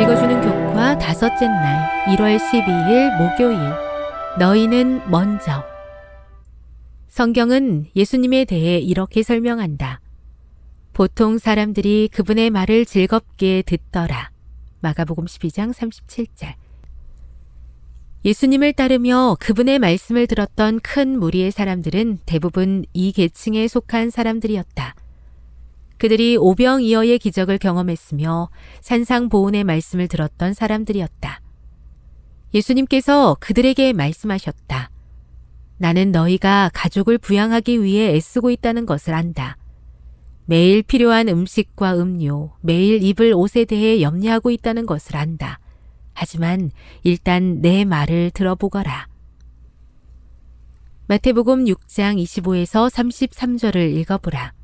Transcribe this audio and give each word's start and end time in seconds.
읽어주는 0.00 0.40
교과 0.42 0.96
다섯째 0.98 1.48
날 1.48 2.06
1월 2.06 2.38
12일 2.38 3.16
목요일 3.16 3.58
너희는 4.38 5.10
먼저 5.10 5.64
성경은 7.08 7.86
예수님에 7.96 8.44
대해 8.44 8.78
이렇게 8.78 9.24
설명한다. 9.24 10.00
보통 10.92 11.38
사람들이 11.38 12.10
그분의 12.12 12.50
말을 12.50 12.84
즐겁게 12.84 13.62
듣더라. 13.66 14.30
마가복음 14.80 15.24
12장 15.24 15.72
37절. 15.72 16.54
예수님을 18.24 18.74
따르며 18.74 19.36
그분의 19.40 19.80
말씀을 19.80 20.28
들었던 20.28 20.78
큰 20.78 21.18
무리의 21.18 21.50
사람들은 21.50 22.20
대부분 22.24 22.84
이 22.92 23.10
계층에 23.10 23.66
속한 23.66 24.10
사람들이었다. 24.10 24.94
그들이 25.98 26.36
오병이어의 26.36 27.18
기적을 27.18 27.58
경험했으며 27.58 28.50
산상보훈의 28.80 29.64
말씀을 29.64 30.08
들었던 30.08 30.54
사람들이었다. 30.54 31.40
예수님께서 32.54 33.36
그들에게 33.40 33.92
말씀하셨다. 33.92 34.90
나는 35.76 36.12
너희가 36.12 36.70
가족을 36.72 37.18
부양하기 37.18 37.82
위해 37.82 38.14
애쓰고 38.14 38.50
있다는 38.50 38.86
것을 38.86 39.14
안다. 39.14 39.56
매일 40.46 40.82
필요한 40.82 41.28
음식과 41.28 41.98
음료, 41.98 42.52
매일 42.62 43.02
입을 43.02 43.34
옷에 43.34 43.64
대해 43.64 44.00
염려하고 44.00 44.50
있다는 44.50 44.86
것을 44.86 45.16
안다. 45.16 45.60
하지만 46.14 46.70
일단 47.02 47.60
내 47.60 47.84
말을 47.84 48.30
들어보거라. 48.30 49.08
마태복음 51.06 51.66
6장 51.66 52.22
25에서 52.22 52.90
33절을 52.90 53.94
읽어보라. 53.98 54.57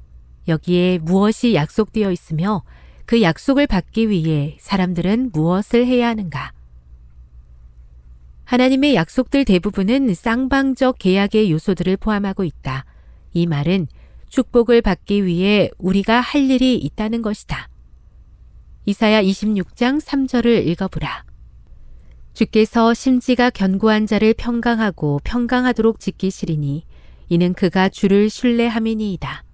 여기에 0.48 0.98
무엇이 0.98 1.54
약속되어 1.54 2.10
있으며 2.10 2.62
그 3.06 3.22
약속을 3.22 3.66
받기 3.66 4.08
위해 4.08 4.56
사람들은 4.60 5.30
무엇을 5.32 5.86
해야 5.86 6.08
하는가? 6.08 6.52
하나님의 8.44 8.94
약속들 8.94 9.44
대부분은 9.44 10.14
쌍방적 10.14 10.98
계약의 10.98 11.50
요소들을 11.50 11.96
포함하고 11.96 12.44
있다. 12.44 12.84
이 13.32 13.46
말은 13.46 13.86
축복을 14.28 14.82
받기 14.82 15.24
위해 15.24 15.70
우리가 15.78 16.20
할 16.20 16.50
일이 16.50 16.76
있다는 16.76 17.22
것이다. 17.22 17.68
이사야 18.86 19.22
26장 19.22 20.00
3절을 20.00 20.66
읽어보라. 20.66 21.24
주께서 22.34 22.92
심지가 22.94 23.48
견고한 23.48 24.06
자를 24.06 24.34
평강하고 24.34 25.20
평강하도록 25.24 26.00
지키시리니 26.00 26.84
이는 27.28 27.54
그가 27.54 27.88
주를 27.88 28.28
신뢰함이니이다. 28.28 29.44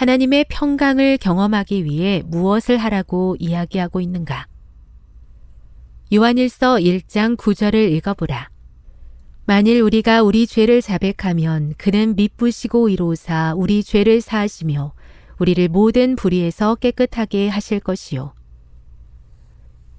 하나님의 0.00 0.46
평강을 0.48 1.18
경험하기 1.18 1.84
위해 1.84 2.22
무엇을 2.24 2.78
하라고 2.78 3.36
이야기하고 3.38 4.00
있는가? 4.00 4.46
요한일서 6.10 6.76
1장 6.76 7.36
9절을 7.36 7.92
읽어보라. 7.92 8.48
만일 9.44 9.82
우리가 9.82 10.22
우리 10.22 10.46
죄를 10.46 10.80
자백하면 10.80 11.74
그는 11.76 12.16
미쁘시고 12.16 12.88
이로사 12.88 13.52
우리 13.54 13.82
죄를 13.82 14.22
사하시며 14.22 14.94
우리를 15.38 15.68
모든 15.68 16.16
불의에서 16.16 16.76
깨끗하게 16.76 17.50
하실 17.50 17.78
것이요. 17.78 18.32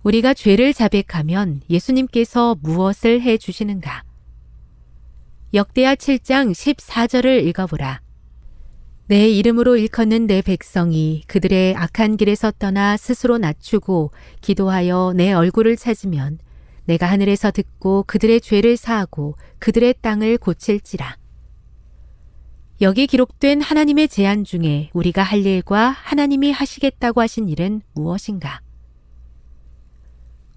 우리가 0.02 0.34
죄를 0.34 0.74
자백하면 0.74 1.62
예수님께서 1.70 2.56
무엇을 2.60 3.22
해 3.22 3.38
주시는가? 3.38 4.04
역대하 5.54 5.94
7장 5.94 6.54
14절을 6.54 7.46
읽어보라. 7.46 8.02
내 9.08 9.28
이름으로 9.30 9.76
일컫는 9.76 10.28
내 10.28 10.42
백성이 10.42 11.24
그들의 11.28 11.76
악한 11.76 12.18
길에서 12.18 12.52
떠나 12.52 12.96
스스로 12.96 13.38
낮추고 13.38 14.12
기도하여 14.40 15.14
내 15.16 15.34
얼굴을 15.34 15.76
찾으면 15.76 16.40
내가 16.86 17.08
하늘에서 17.08 17.52
듣고 17.52 18.04
그들의 18.08 18.42
죄를 18.42 18.78
사하고 18.78 19.36
그들의 19.60 19.96
땅을 20.02 20.38
고칠지라. 20.38 21.18
여기 22.82 23.06
기록된 23.06 23.62
하나님의 23.62 24.08
제안 24.08 24.44
중에 24.44 24.90
우리가 24.94 25.22
할 25.22 25.46
일과 25.46 25.90
하나님이 25.90 26.52
하시겠다고 26.52 27.22
하신 27.22 27.48
일은 27.48 27.82
무엇인가? 27.94 28.62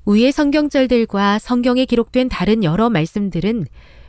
위의 0.07 0.33
성경절들과 0.33 1.39
성경에 1.39 1.85
기록된 1.85 2.29
다른 2.29 2.65
여러 2.65 2.89
말씀들은 2.89 3.67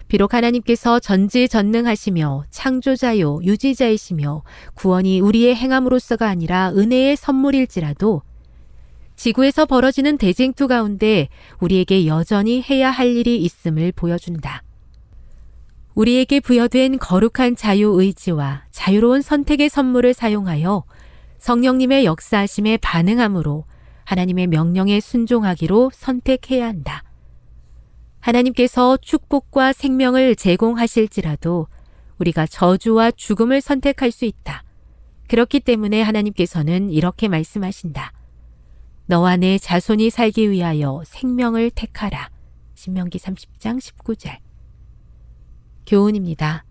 비록 0.07 0.33
하나님께서 0.33 0.99
전지전능하시며 0.99 2.45
창조자요 2.49 3.39
유지자이시며 3.43 4.43
구원이 4.75 5.19
우리의 5.19 5.55
행함으로서가 5.55 6.27
아니라 6.27 6.71
은혜의 6.75 7.15
선물일지라도 7.15 8.21
지구에서 9.15 9.65
벌어지는 9.65 10.17
대쟁투 10.17 10.67
가운데 10.67 11.29
우리에게 11.59 12.05
여전히 12.05 12.61
해야 12.61 12.91
할 12.91 13.15
일이 13.15 13.41
있음을 13.41 13.93
보여준다. 13.93 14.61
우리에게 15.95 16.41
부여된 16.41 16.99
거룩한 16.99 17.55
자유의지와 17.55 18.65
자유로운 18.71 19.21
선택의 19.21 19.69
선물을 19.69 20.13
사용하여 20.13 20.83
성령님의 21.37 22.03
역사하심에 22.03 22.77
반응함으로 22.77 23.63
하나님의 24.03 24.47
명령에 24.47 24.99
순종하기로 24.99 25.91
선택해야 25.93 26.67
한다. 26.67 27.04
하나님께서 28.25 28.97
축복과 28.97 29.71
생명을 29.73 30.35
제공하실지라도 30.35 31.67
우리가 32.17 32.47
저주와 32.47 33.11
죽음을 33.11 33.61
선택할 33.61 34.09
수 34.09 34.25
있다. 34.25 34.63
그렇기 35.27 35.59
때문에 35.59 36.01
하나님께서는 36.01 36.89
이렇게 36.89 37.27
말씀하신다. 37.27 38.13
너와 39.05 39.37
내 39.37 39.59
자손이 39.59 40.09
살기 40.09 40.49
위하여 40.49 41.03
생명을 41.05 41.69
택하라. 41.69 42.31
신명기 42.73 43.19
30장 43.19 43.79
19절. 43.79 44.37
교훈입니다. 45.85 46.65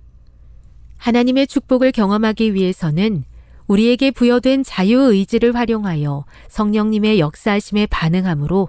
하나님의 0.97 1.47
축복을 1.47 1.93
경험하기 1.93 2.55
위해서는 2.55 3.23
우리에게 3.69 4.11
부여된 4.11 4.65
자유의지를 4.65 5.55
활용하여 5.55 6.25
성령님의 6.49 7.21
역사하심에 7.21 7.87
반응함으로 7.87 8.69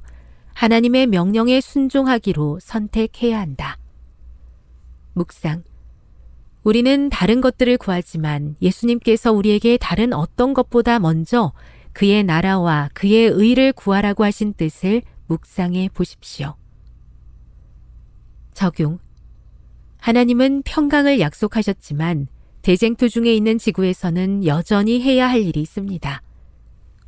하나님의 0.55 1.07
명령에 1.07 1.59
순종하기로 1.59 2.59
선택해야 2.61 3.39
한다. 3.39 3.77
묵상. 5.13 5.63
우리는 6.63 7.09
다른 7.09 7.41
것들을 7.41 7.77
구하지만 7.77 8.55
예수님께서 8.61 9.33
우리에게 9.33 9.77
다른 9.77 10.13
어떤 10.13 10.53
것보다 10.53 10.97
먼저 10.97 11.51
그의 11.91 12.23
나라와 12.23 12.89
그의 12.93 13.27
의를 13.27 13.73
구하라고 13.73 14.23
하신 14.23 14.53
뜻을 14.53 15.01
묵상해 15.27 15.89
보십시오. 15.93 16.55
적용. 18.53 18.99
하나님은 19.97 20.63
평강을 20.63 21.19
약속하셨지만 21.19 22.27
대쟁투 22.61 23.09
중에 23.09 23.35
있는 23.35 23.57
지구에서는 23.57 24.45
여전히 24.45 25.01
해야 25.01 25.29
할 25.29 25.41
일이 25.41 25.61
있습니다. 25.61 26.21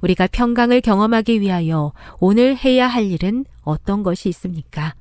우리가 0.02 0.28
평강을 0.28 0.82
경험하기 0.82 1.42
위하여 1.42 1.94
오늘 2.20 2.56
해야 2.56 2.88
할 2.88 3.06
일은 3.06 3.46
어떤 3.64 4.04
것이 4.04 4.30
있습니까? 4.30 4.96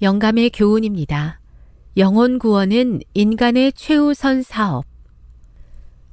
영감의 0.00 0.50
교훈입니다. 0.50 1.40
영혼 1.96 2.38
구원은 2.38 3.00
인간의 3.14 3.72
최우선 3.72 4.42
사업. 4.42 4.84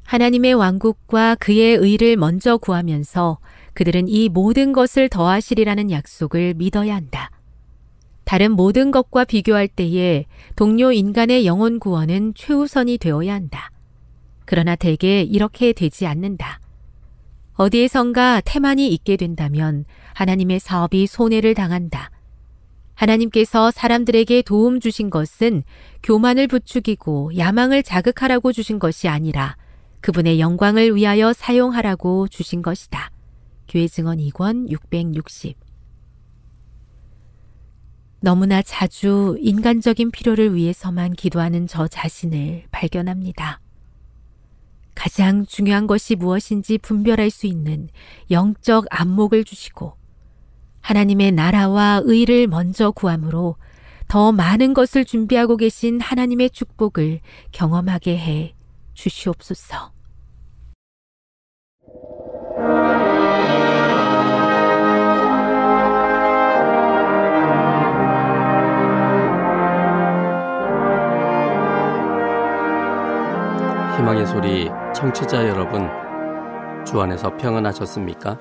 하나님의 0.04 0.54
왕국과 0.54 1.36
그의 1.36 1.76
의를 1.76 2.18
먼저 2.18 2.58
구하면서 2.58 3.40
그들은 3.74 4.08
이 4.08 4.30
모든 4.30 4.74
것을 4.74 5.10
더하시리라는 5.10 5.92
약속을 5.92 6.56
믿어야 6.56 6.96
한다. 6.96 7.32
다른 8.24 8.52
모든 8.52 8.90
것과 8.92 9.26
비교할 9.26 9.68
때에 9.68 10.26
동료 10.56 10.92
인간의 10.92 11.46
영혼 11.46 11.80
구원은 11.80 12.34
최우선이 12.36 12.98
되어야 12.98 13.34
한다. 13.34 13.72
그러나 14.46 14.76
대개 14.76 15.22
이렇게 15.22 15.74
되지 15.74 16.08
않는다. 16.08 16.60
어디에선가 17.56 18.42
태만이 18.44 18.88
있게 18.90 19.16
된다면 19.16 19.86
하나님의 20.14 20.60
사업이 20.60 21.08
손해를 21.08 21.54
당한다. 21.54 22.12
하나님께서 22.96 23.72
사람들에게 23.72 24.42
도움 24.42 24.80
주신 24.80 25.10
것은 25.10 25.64
교만을 26.04 26.48
부추기고 26.48 27.38
야망을 27.38 27.84
자극하라고 27.84 28.52
주신 28.52 28.80
것이 28.80 29.08
아니라 29.08 29.58
그분의 30.02 30.40
영광을 30.40 30.96
위하여 30.96 31.34
사용하라고 31.34 32.28
주신 32.28 32.62
것이다. 32.62 33.12
교회 33.68 33.88
증언 33.88 34.18
2권 34.18 34.70
660 34.70 35.58
너무나 38.22 38.62
자주 38.62 39.38
인간적인 39.40 40.12
필요를 40.12 40.56
위해서만 40.56 41.14
기도하는 41.14 41.68
저 41.68 41.88
자신을 41.88 42.64
발견합니다. 42.72 43.62
가장 44.96 45.46
중요한 45.46 45.88
것이 45.88 46.16
무엇인지 46.16 46.78
분별할 46.80 47.30
수 47.30 47.46
있는 47.46 47.90
영적 48.32 48.86
안목을 48.90 49.44
주시고 49.44 49.94
하나님의 50.82 51.32
나라와 51.34 52.02
의를 52.04 52.48
먼저 52.48 52.92
구함으로 52.92 53.58
더 54.08 54.32
많은 54.32 54.74
것을 54.74 55.04
준비하고 55.04 55.58
계신 55.58 56.00
하나님의 56.00 56.52
축복을 56.52 57.22
경험하게 57.52 58.18
해 58.18 58.56
주시옵소서. 58.94 59.92
희망의 73.98 74.28
소리 74.28 74.70
청취자 74.96 75.50
여러분, 75.50 75.90
주 76.86 77.02
안에서 77.02 77.36
평안하셨습니까? 77.36 78.40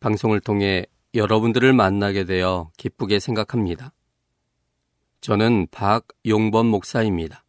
방송을 0.00 0.40
통해 0.40 0.86
여러분들을 1.14 1.74
만나게 1.74 2.24
되어 2.24 2.70
기쁘게 2.78 3.20
생각합니다. 3.20 3.92
저는 5.20 5.66
박용범 5.70 6.68
목사입니다. 6.68 7.44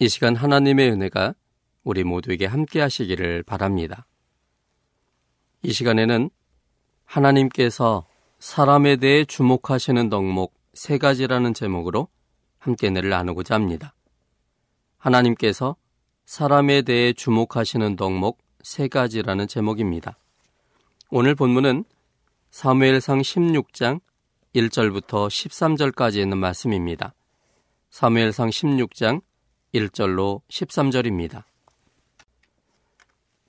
이 0.00 0.08
시간 0.10 0.36
하나님의 0.36 0.90
은혜가 0.90 1.34
우리 1.82 2.04
모두에게 2.04 2.44
함께 2.44 2.82
하시기를 2.82 3.42
바랍니다. 3.44 4.06
이 5.62 5.72
시간에는 5.72 6.28
하나님께서 7.06 8.06
사람에 8.38 8.96
대해 8.96 9.24
주목하시는 9.24 10.10
덕목 10.10 10.52
세 10.74 10.98
가지라는 10.98 11.54
제목으로 11.54 12.08
함께 12.58 12.90
내를 12.90 13.08
나누고자 13.08 13.54
합니다. 13.54 13.94
하나님께서 14.98 15.76
사람에 16.26 16.82
대해 16.82 17.12
주목하시는 17.12 17.94
덕목 17.94 18.38
세 18.60 18.88
가지라는 18.88 19.46
제목입니다. 19.46 20.18
오늘 21.08 21.36
본문은 21.36 21.84
사무엘상 22.50 23.20
16장 23.20 24.00
1절부터 24.52 25.28
13절까지 25.28 26.16
있는 26.16 26.38
말씀입니다. 26.38 27.14
사무엘상 27.90 28.50
16장 28.50 29.22
1절로 29.72 30.40
13절입니다. 30.48 31.44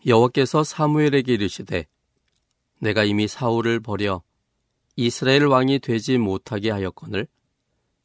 여호와께서 0.06 0.64
사무엘에게 0.64 1.34
이르시되 1.34 1.88
내가 2.80 3.04
이미 3.04 3.28
사울을 3.28 3.80
버려 3.80 4.22
이스라엘 4.96 5.48
왕이 5.48 5.80
되지 5.80 6.20
못하게 6.20 6.70
하였거늘 6.70 7.28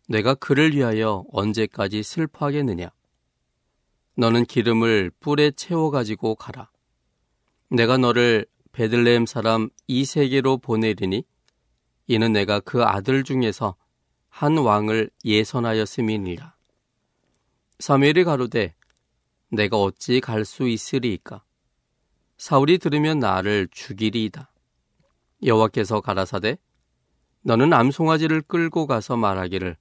내가 0.08 0.34
그를 0.34 0.74
위하여 0.74 1.24
언제까지 1.30 2.02
슬퍼하겠느냐 2.02 2.90
너는 4.14 4.44
기름을 4.44 5.10
뿔에 5.20 5.52
채워 5.52 5.90
가지고 5.90 6.34
가라. 6.34 6.70
내가 7.68 7.96
너를 7.96 8.46
베들레헴 8.72 9.26
사람 9.26 9.70
이세계로 9.86 10.58
보내리니 10.58 11.24
이는 12.08 12.32
내가 12.32 12.60
그 12.60 12.84
아들 12.84 13.24
중에서 13.24 13.76
한 14.28 14.58
왕을 14.58 15.10
예선하였음이니라. 15.24 16.54
사무엘이 17.78 18.24
가로되 18.24 18.74
내가 19.50 19.76
어찌 19.78 20.20
갈 20.20 20.44
수 20.44 20.68
있으리이까? 20.68 21.42
사울이 22.36 22.78
들으면 22.78 23.18
나를 23.18 23.68
죽이리이다. 23.70 24.50
여호와께서 25.44 26.00
가라사대 26.00 26.58
너는 27.42 27.72
암송아지를 27.72 28.42
끌고 28.42 28.86
가서 28.86 29.16
말하기를 29.16 29.76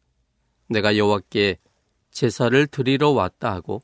내가 0.67 0.98
여호와께 0.98 1.60
제사를 2.12 2.67
드리러 2.67 3.12
왔다 3.12 3.53
하고 3.53 3.82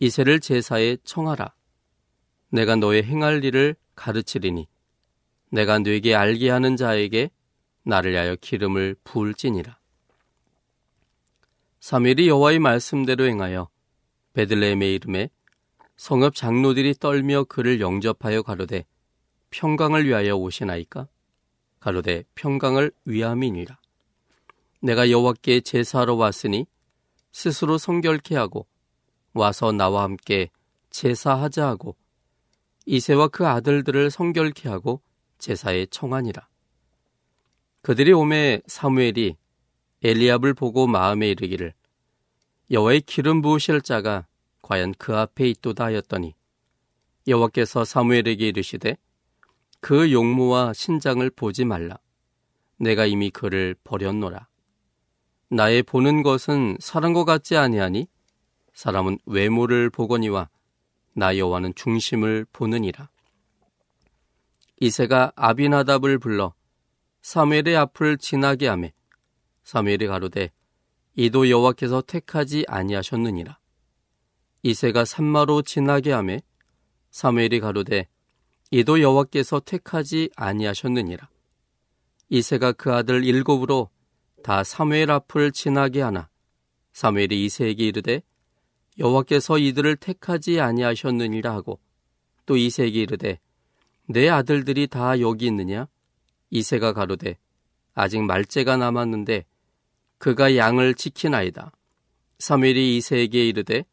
이세를 0.00 0.40
제사에 0.40 0.96
청하라. 1.04 1.54
내가 2.50 2.76
너의 2.76 3.04
행할 3.04 3.44
일을 3.44 3.76
가르치리니 3.94 4.68
내가 5.50 5.78
뇌게 5.78 6.14
알게 6.14 6.50
하는 6.50 6.76
자에게 6.76 7.30
나를 7.84 8.12
위하여 8.12 8.36
기름을 8.36 8.96
부을지니라. 9.04 9.78
사무엘이 11.80 12.28
여호와의 12.28 12.58
말씀대로 12.58 13.24
행하여 13.24 13.68
베들레헴의 14.32 14.94
이름에 14.94 15.30
성읍 15.96 16.34
장로들이 16.34 16.94
떨며 16.94 17.44
그를 17.44 17.80
영접하여 17.80 18.42
가로되 18.42 18.84
평강을 19.50 20.06
위하여 20.06 20.34
오시나이까? 20.34 21.06
가로되 21.78 22.24
평강을 22.34 22.90
위함이니라. 23.04 23.78
내가 24.80 25.10
여호와께 25.10 25.60
제사하러 25.60 26.14
왔으니 26.14 26.66
스스로 27.30 27.78
성결케 27.78 28.34
하고 28.34 28.66
와서 29.34 29.72
나와 29.72 30.04
함께 30.04 30.50
제사하자 30.90 31.66
하고 31.66 31.96
이세와 32.86 33.28
그 33.28 33.46
아들들을 33.46 34.10
성결케 34.10 34.68
하고 34.68 35.02
제사에 35.38 35.86
청하니라. 35.86 36.48
그들이 37.82 38.12
오매 38.12 38.60
사무엘이 38.66 39.36
엘리압을 40.02 40.54
보고 40.54 40.86
마음에 40.86 41.28
이르기를 41.28 41.74
여호와의 42.70 43.02
기름 43.02 43.42
부으실 43.42 43.82
자가 43.82 44.26
과연 44.62 44.94
그 44.96 45.16
앞에 45.16 45.48
있도다 45.48 45.84
하였더니 45.84 46.34
여호와께서 47.26 47.84
사무엘에게 47.84 48.48
이르시되 48.48 48.96
그 49.80 50.12
용모와 50.12 50.72
신장을 50.72 51.28
보지 51.30 51.64
말라. 51.64 51.98
내가 52.78 53.04
이미 53.04 53.30
그를 53.30 53.74
버렸노라. 53.84 54.48
나의 55.50 55.82
보는 55.82 56.22
것은 56.22 56.78
사람과 56.80 57.24
같지 57.24 57.56
아니하니 57.56 58.08
사람은 58.74 59.18
외모를 59.24 59.88
보거니와 59.90 60.48
나 61.14 61.38
여호와는 61.38 61.74
중심을 61.74 62.46
보느니라. 62.52 63.08
이세가 64.80 65.32
아비나답을 65.36 66.18
불러 66.18 66.54
사무엘의 67.22 67.76
앞을 67.76 68.18
지나게 68.18 68.68
하매 68.68 68.92
사무엘이 69.62 70.06
가로되 70.08 70.50
이도 71.14 71.48
여호와께서 71.48 72.02
택하지 72.02 72.64
아니하셨느니라. 72.68 73.58
이새가 74.62 75.04
산마로 75.04 75.62
지나게 75.62 76.12
하매 76.12 76.42
사무엘이 77.10 77.60
가로되 77.60 78.08
이도 78.72 79.00
여호와께서 79.00 79.60
택하지 79.60 80.30
아니하셨느니라. 80.34 81.28
이새가 82.28 82.72
그 82.72 82.92
아들 82.92 83.24
일곱으로 83.24 83.90
다 84.42 84.64
사무엘 84.64 85.10
앞을 85.12 85.52
지나게 85.52 86.02
하나 86.02 86.28
사무엘이 86.92 87.44
이새에게 87.44 87.86
이르되 87.86 88.22
여호와께서 88.98 89.58
이들을 89.58 89.96
택하지 89.96 90.60
아니하셨느니라 90.60 91.52
하고 91.52 91.80
또 92.46 92.56
이새에게 92.56 93.02
이르되 93.02 93.40
내 94.06 94.28
아들들이 94.28 94.86
다 94.86 95.20
여기 95.20 95.46
있느냐 95.46 95.88
이새가 96.50 96.92
가로되 96.92 97.38
아직 97.94 98.22
말째가 98.22 98.76
남았는데 98.76 99.44
그가 100.18 100.56
양을 100.56 100.94
지키나이다. 100.94 101.72
사무엘이 102.38 102.96
이새에게 102.96 103.48
이르되 103.48 103.84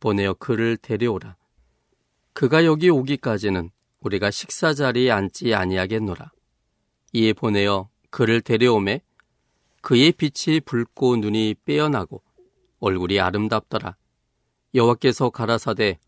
보내어 0.00 0.34
그를 0.34 0.76
데려오라. 0.76 1.36
그가 2.32 2.64
여기 2.64 2.88
오기까지는 2.88 3.70
우리가 4.00 4.30
식사 4.30 4.74
자리에 4.74 5.10
앉지 5.10 5.54
아니하겠노라. 5.54 6.30
이에 7.12 7.32
보내어 7.32 7.88
그를 8.10 8.40
데려오매 8.40 9.02
그의 9.80 10.12
빛이 10.12 10.60
붉고 10.60 11.16
눈이 11.16 11.56
빼어나고 11.64 12.22
얼굴이 12.80 13.18
아름답더라. 13.20 13.96
여호와께서 14.74 15.30
가라사대 15.30 15.98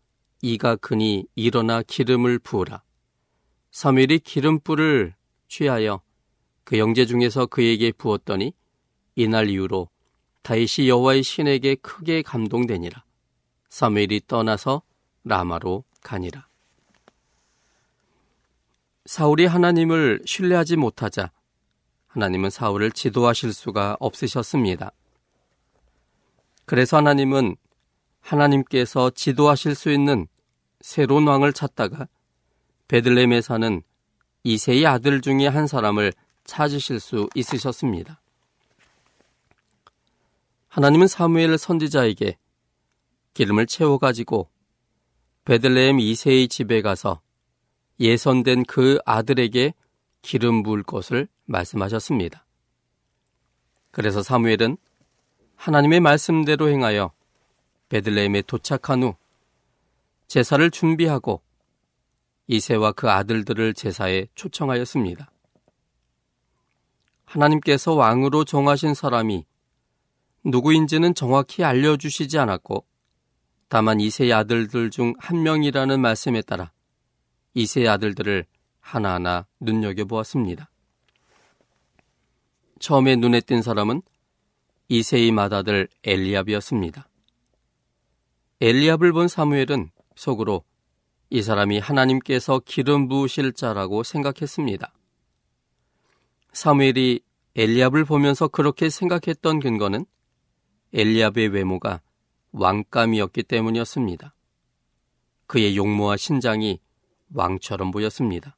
이가 0.41 0.75
그니 0.75 1.25
일어나 1.35 1.81
기름을 1.81 2.39
부으라. 2.39 2.83
사무엘이 3.71 4.19
기름불을 4.19 5.13
취하여 5.47 6.01
그 6.63 6.77
영제 6.77 7.05
중에서 7.05 7.45
그에게 7.45 7.91
부었더니 7.91 8.53
이날 9.15 9.49
이후로 9.49 9.89
다윗이 10.43 10.89
여호와의 10.89 11.23
신에게 11.23 11.75
크게 11.75 12.21
감동되니라. 12.21 13.03
사무엘이 13.69 14.21
떠나서 14.27 14.81
라마로 15.23 15.83
가니라. 16.01 16.47
사울이 19.05 19.45
하나님을 19.45 20.21
신뢰하지 20.25 20.75
못하자 20.77 21.31
하나님은 22.07 22.49
사울을 22.49 22.91
지도하실 22.91 23.53
수가 23.53 23.97
없으셨습니다. 23.99 24.91
그래서 26.65 26.97
하나님은 26.97 27.55
하나님께서 28.21 29.09
지도하실 29.11 29.75
수 29.75 29.91
있는 29.91 30.27
새로운 30.79 31.27
왕을 31.27 31.53
찾다가 31.53 32.07
베들렘에 32.87 33.41
사는 33.41 33.81
이세의 34.43 34.85
아들 34.85 35.21
중에 35.21 35.47
한 35.47 35.67
사람을 35.67 36.13
찾으실 36.45 36.99
수 36.99 37.29
있으셨습니다. 37.35 38.21
하나님은 40.69 41.07
사무엘 41.07 41.57
선지자에게 41.57 42.37
기름을 43.33 43.67
채워 43.67 43.97
가지고 43.97 44.49
베들레헴 45.45 45.99
이세의 45.99 46.47
집에 46.47 46.81
가서 46.81 47.21
예선된 47.99 48.65
그 48.65 48.99
아들에게 49.05 49.73
기름 50.21 50.63
부을 50.63 50.83
것을 50.83 51.27
말씀하셨습니다. 51.45 52.45
그래서 53.91 54.23
사무엘은 54.23 54.77
하나님의 55.55 55.99
말씀대로 55.99 56.69
행하여 56.69 57.11
베들레헴에 57.91 58.43
도착한 58.43 59.03
후 59.03 59.15
제사를 60.27 60.71
준비하고 60.71 61.41
이세와 62.47 62.93
그 62.93 63.11
아들들을 63.11 63.73
제사에 63.73 64.27
초청하였습니다. 64.33 65.29
하나님께서 67.25 67.93
왕으로 67.93 68.45
정하신 68.45 68.93
사람이 68.93 69.45
누구인지는 70.45 71.13
정확히 71.15 71.65
알려주시지 71.65 72.39
않았고 72.39 72.85
다만 73.67 73.99
이세의 73.99 74.31
아들들 74.31 74.89
중 74.89 75.13
한 75.19 75.43
명이라는 75.43 75.99
말씀에 75.99 76.41
따라 76.43 76.71
이세의 77.55 77.89
아들들을 77.89 78.45
하나하나 78.79 79.45
눈여겨보았습니다. 79.59 80.69
처음에 82.79 83.17
눈에 83.17 83.41
띈 83.41 83.61
사람은 83.61 84.01
이세의 84.87 85.31
맏아들 85.31 85.89
엘리압이었습니다. 86.05 87.10
엘리압을 88.63 89.11
본 89.11 89.27
사무엘은 89.27 89.89
속으로 90.15 90.63
이 91.31 91.41
사람이 91.41 91.79
하나님께서 91.79 92.61
기름 92.63 93.07
부으실 93.07 93.53
자라고 93.53 94.03
생각했습니다. 94.03 94.93
사무엘이 96.53 97.21
엘리압을 97.55 98.05
보면서 98.05 98.47
그렇게 98.47 98.91
생각했던 98.91 99.61
근거는 99.61 100.05
엘리압의 100.93 101.47
외모가 101.47 102.01
왕감이었기 102.51 103.43
때문이었습니다. 103.43 104.35
그의 105.47 105.75
용모와 105.75 106.17
신장이 106.17 106.79
왕처럼 107.33 107.89
보였습니다. 107.89 108.57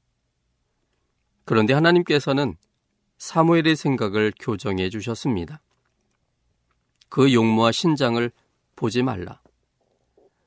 그런데 1.45 1.73
하나님께서는 1.73 2.57
사무엘의 3.19 3.77
생각을 3.77 4.33
교정해 4.37 4.89
주셨습니다. 4.89 5.61
그 7.07 7.33
용모와 7.33 7.71
신장을 7.71 8.29
보지 8.75 9.01
말라. 9.01 9.42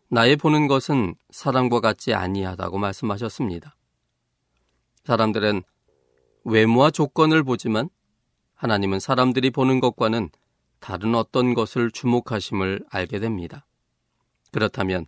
나의 0.08 0.36
보는 0.36 0.68
것은 0.68 1.14
사람과 1.30 1.80
같지 1.80 2.14
아니하다고 2.14 2.78
말씀하셨습니다. 2.78 3.76
사람들은 5.04 5.62
외모와 6.44 6.90
조건을 6.90 7.42
보지만 7.42 7.88
하나님은 8.54 9.00
사람들이 9.00 9.50
보는 9.50 9.80
것과는 9.80 10.30
다른 10.78 11.14
어떤 11.14 11.54
것을 11.54 11.90
주목하심을 11.90 12.84
알게 12.90 13.18
됩니다. 13.18 13.66
그렇다면 14.52 15.06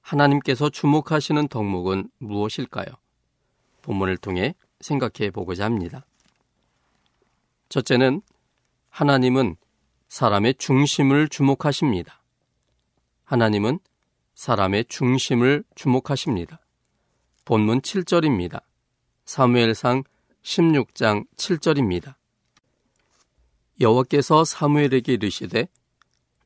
하나님께서 0.00 0.70
주목하시는 0.70 1.48
덕목은 1.48 2.10
무엇일까요? 2.18 2.86
본문을 3.82 4.16
통해 4.18 4.54
생각해 4.80 5.30
보고자 5.30 5.64
합니다. 5.64 6.06
첫째는 7.68 8.22
하나님은 8.88 9.56
사람의 10.08 10.54
중심을 10.58 11.28
주목하십니다. 11.28 12.22
하나님은 13.24 13.78
사람의 14.42 14.86
중심을 14.88 15.62
주목하십니다. 15.76 16.58
본문 17.44 17.80
7절입니다. 17.80 18.60
사무엘상 19.24 20.02
16장 20.42 21.26
7절입니다. 21.36 22.16
여호와께서 23.80 24.44
사무엘에게 24.44 25.12
이르시되 25.12 25.68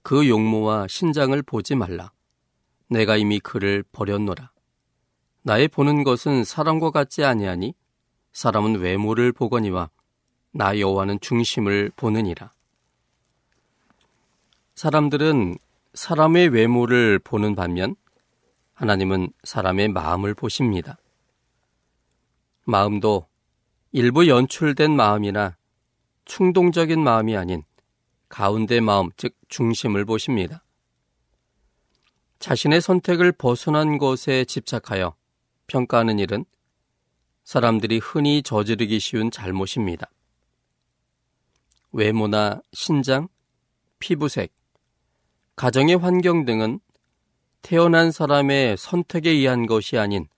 그 0.02 0.28
용모와 0.28 0.88
신장을 0.88 1.40
보지 1.40 1.74
말라. 1.74 2.12
내가 2.88 3.16
이미 3.16 3.40
그를 3.40 3.82
버렸노라. 3.92 4.50
나의 5.40 5.68
보는 5.68 6.04
것은 6.04 6.44
사람과 6.44 6.90
같지 6.90 7.24
아니하니 7.24 7.72
사람은 8.34 8.78
외모를 8.78 9.32
보거니와 9.32 9.88
나 10.50 10.78
여호와는 10.78 11.20
중심을 11.20 11.92
보느니라. 11.96 12.52
사람들은 14.74 15.56
사람의 15.96 16.50
외모를 16.50 17.18
보는 17.18 17.54
반면 17.54 17.96
하나님은 18.74 19.30
사람의 19.44 19.88
마음을 19.88 20.34
보십니다. 20.34 20.98
마음도 22.64 23.26
일부 23.92 24.28
연출된 24.28 24.94
마음이나 24.94 25.56
충동적인 26.26 27.02
마음이 27.02 27.34
아닌 27.34 27.62
가운데 28.28 28.80
마음, 28.80 29.08
즉 29.16 29.34
중심을 29.48 30.04
보십니다. 30.04 30.62
자신의 32.40 32.82
선택을 32.82 33.32
벗어난 33.32 33.96
것에 33.96 34.44
집착하여 34.44 35.16
평가하는 35.66 36.18
일은 36.18 36.44
사람들이 37.44 37.98
흔히 37.98 38.42
저지르기 38.42 39.00
쉬운 39.00 39.30
잘못입니다. 39.30 40.10
외모나 41.92 42.60
신장, 42.74 43.28
피부색, 43.98 44.52
가정의 45.56 45.96
환경 45.96 46.44
등은 46.44 46.80
태어난 47.62 48.12
사람의 48.12 48.76
선택에 48.76 49.30
의한 49.30 49.64
것이 49.64 49.96
아닌 49.96 50.28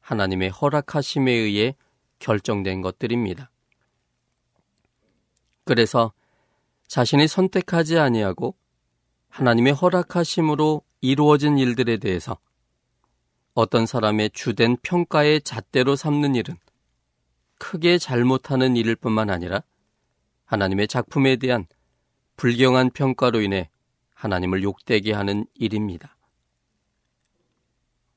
하나님의 0.00 0.50
허락하심에 0.50 1.32
의해 1.32 1.74
결정된 2.18 2.82
것들입니다. 2.82 3.50
그래서 5.64 6.12
자신이 6.86 7.28
선택하지 7.28 7.98
아니하고 7.98 8.54
하나님의 9.30 9.72
허락하심으로 9.72 10.82
이루어진 11.00 11.56
일들에 11.56 11.96
대해서 11.96 12.36
어떤 13.54 13.86
사람의 13.86 14.30
주된 14.34 14.76
평가의 14.82 15.40
잣대로 15.40 15.96
삼는 15.96 16.34
일은 16.34 16.56
크게 17.56 17.96
잘못하는 17.96 18.76
일일 18.76 18.96
뿐만 18.96 19.30
아니라 19.30 19.62
하나님의 20.44 20.88
작품에 20.88 21.36
대한 21.36 21.66
불경한 22.36 22.90
평가로 22.90 23.40
인해 23.40 23.70
하나님을 24.22 24.62
욕되게 24.62 25.12
하는 25.12 25.46
일입니다. 25.54 26.16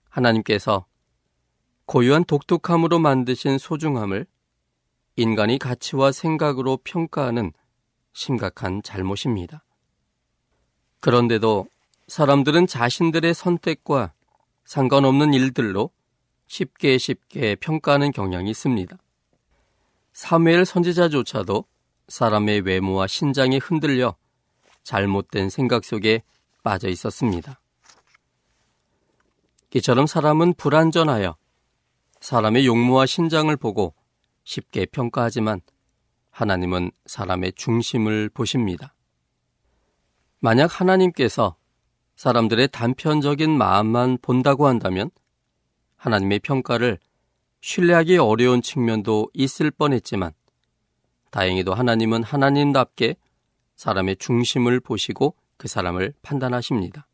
하나님께서 0.10 0.86
고유한 1.86 2.24
독특함으로 2.24 3.00
만드신 3.00 3.58
소중함을 3.58 4.28
인간이 5.16 5.58
가치와 5.58 6.12
생각으로 6.12 6.78
평가하는 6.84 7.54
심각한 8.14 8.84
잘못입니다. 8.84 9.64
그런데도 11.00 11.68
사람들은 12.08 12.68
자신들의 12.68 13.34
선택과 13.34 14.14
상관없는 14.64 15.34
일들로 15.34 15.90
쉽게 16.46 17.00
쉽게 17.00 17.56
평가하는 17.56 18.12
경향이 18.12 18.52
있습니다. 18.52 18.96
사무엘 20.14 20.66
선지자조차도 20.66 21.66
사람의 22.10 22.62
외모와 22.62 23.08
신장에 23.08 23.58
흔들려 23.58 24.16
잘못된 24.86 25.50
생각 25.50 25.84
속에 25.84 26.24
빠져 26.64 26.88
있었습니다. 26.88 27.60
이처럼 29.74 30.08
사람은 30.08 30.54
불완전하여 30.54 31.36
사람의 32.22 32.66
용모와 32.66 33.06
신장을 33.06 33.54
보고 33.58 33.94
쉽게 34.46 34.86
평가하지만 34.86 35.60
하나님은 36.30 36.92
사람의 37.06 37.54
중심을 37.54 38.30
보십니다. 38.30 38.94
만약 40.40 40.80
하나님께서 40.80 41.58
사람들의 42.16 42.70
단편적인 42.70 43.58
마음만 43.58 44.20
본다고 44.22 44.68
한다면 44.68 45.10
하나님의 45.98 46.40
평가를 46.40 47.00
신뢰하기 47.62 48.18
어려운 48.18 48.62
측면도 48.62 49.30
있을 49.34 49.72
뻔했지만 49.72 50.32
다행히도 51.32 51.74
하나님은 51.74 52.24
하나님답게 52.24 53.16
사람의 53.76 54.18
중심을 54.18 54.80
보시고 54.80 55.36
그 55.58 55.68
사람을 55.68 56.14
판단하십니다. 56.22 57.08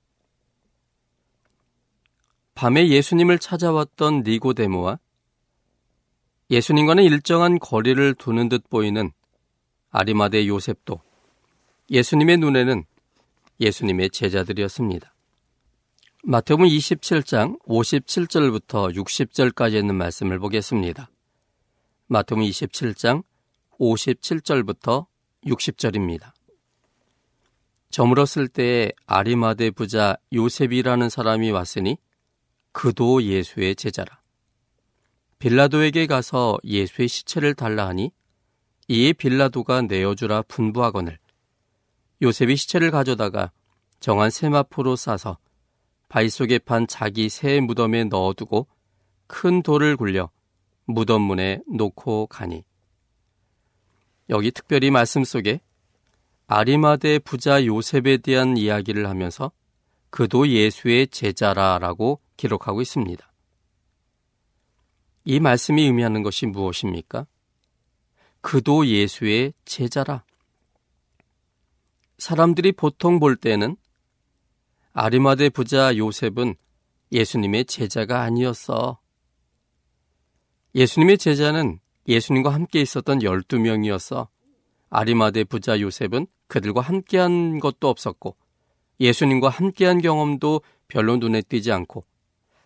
밤에 2.56 2.90
예수님을 2.90 3.40
찾아왔던 3.40 4.24
니고데모와 4.24 5.00
예수님과는 6.50 7.04
일정한 7.04 7.60
거리를 7.60 8.14
두는 8.16 8.50
듯 8.50 8.70
보이는 8.70 9.12
아리마대 9.90 10.48
요셉도 10.48 11.02
예수님의 11.90 12.38
눈에는 12.38 12.84
예수님의 13.60 14.10
제자들이었습니다. 14.10 15.14
마태복음 16.24 16.68
27장 16.68 17.60
57절부터 17.64 18.96
60절까지 18.96 19.74
있는 19.74 19.96
말씀을 19.96 20.40
보겠습니다. 20.40 21.10
마태복음 22.08 22.48
27장 22.48 23.24
57절부터 23.80 25.08
60절입니다. 25.46 26.32
저물었을 27.92 28.48
때에 28.48 28.92
아리마대 29.06 29.70
부자 29.70 30.16
요셉이라는 30.34 31.10
사람이 31.10 31.52
왔으니 31.52 31.98
그도 32.72 33.22
예수의 33.22 33.76
제자라. 33.76 34.22
빌라도에게 35.40 36.08
가서 36.08 36.58
예수의 36.64 37.10
시체를 37.10 37.54
달라 37.54 37.88
하니 37.88 38.12
이에 38.88 39.12
빌라도가 39.14 39.82
내어주라 39.82 40.44
분부하거늘 40.44 41.18
요셉이 42.22 42.56
시체를 42.56 42.92
가져다가 42.92 43.52
정한 44.00 44.30
세마포로 44.30 44.96
싸서 44.96 45.38
바위 46.08 46.30
속에 46.30 46.60
판 46.60 46.88
자기 46.88 47.30
새 47.30 47.60
무덤에 47.60 48.06
넣어두고 48.06 48.68
큰 49.28 49.64
돌을 49.64 49.98
굴려 49.98 50.30
무덤 50.86 51.22
문에 51.22 51.62
놓고 51.68 52.28
가니 52.28 52.64
여기 54.30 54.52
특별히 54.52 54.92
말씀 54.92 55.24
속에 55.24 55.62
아리마대 56.54 57.18
부자 57.20 57.66
요셉에 57.66 58.18
대한 58.18 58.58
이야기를 58.58 59.08
하면서 59.08 59.54
그도 60.10 60.50
예수의 60.50 61.08
제자라라고 61.08 62.20
기록하고 62.36 62.82
있습니다. 62.82 63.32
이 65.24 65.40
말씀이 65.40 65.82
의미하는 65.82 66.24
것이 66.24 66.48
무엇입니까? 66.48 67.26
그도 68.42 68.86
예수의 68.86 69.54
제자라. 69.64 70.26
사람들이 72.18 72.74
보통 72.74 73.22
볼 73.22 73.38
때는 73.38 73.78
아리마대 74.92 75.48
부자 75.48 75.96
요셉은 75.96 76.56
예수님의 77.14 77.64
제자가 77.64 78.24
아니었어. 78.24 79.00
예수님의 80.76 81.18
제자는 81.18 81.80
예수님과 82.10 82.54
함께 82.54 82.82
있었던 82.82 83.20
12명이었어. 83.20 84.28
아리마대 84.90 85.46
부자 85.46 85.80
요셉은 85.80 86.28
그들과 86.52 86.82
함께한 86.82 87.62
것도 87.62 87.88
없었고 87.88 88.36
예수님과 89.00 89.48
함께한 89.48 90.02
경험도 90.02 90.62
별로 90.90 91.16
눈에 91.16 91.42
띄지 91.42 91.72
않고 91.72 92.04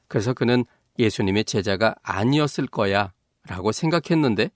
그래서 0.08 0.34
그는 0.34 0.66
예수님의 0.98 1.46
제자가 1.46 1.94
아니었을 2.02 2.66
거야 2.66 3.14
라고 3.48 3.72
생각했는데 3.72 4.50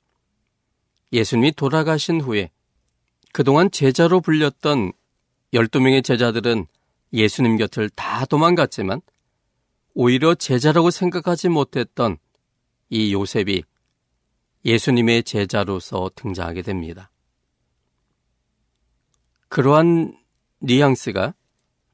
예수님이 1.13 1.51
돌아가신 1.51 2.21
후에 2.21 2.49
그동안 3.31 3.69
제자로 3.69 4.19
불렸던 4.19 4.93
12명의 5.53 6.03
제자들은 6.03 6.65
예수님 7.13 7.57
곁을 7.57 7.91
다 7.91 8.25
도망갔지만 8.25 8.99
오히려 9.93 10.33
제자라고 10.33 10.89
생각하지 10.89 11.49
못했던 11.49 12.17
이 12.89 13.13
요셉이 13.13 13.61
예수님의 14.65 15.21
제자로서 15.21 16.09
등장하게 16.15 16.63
됩니다. 16.63 17.11
그러한 19.49 20.17
뉘앙스가 20.59 21.33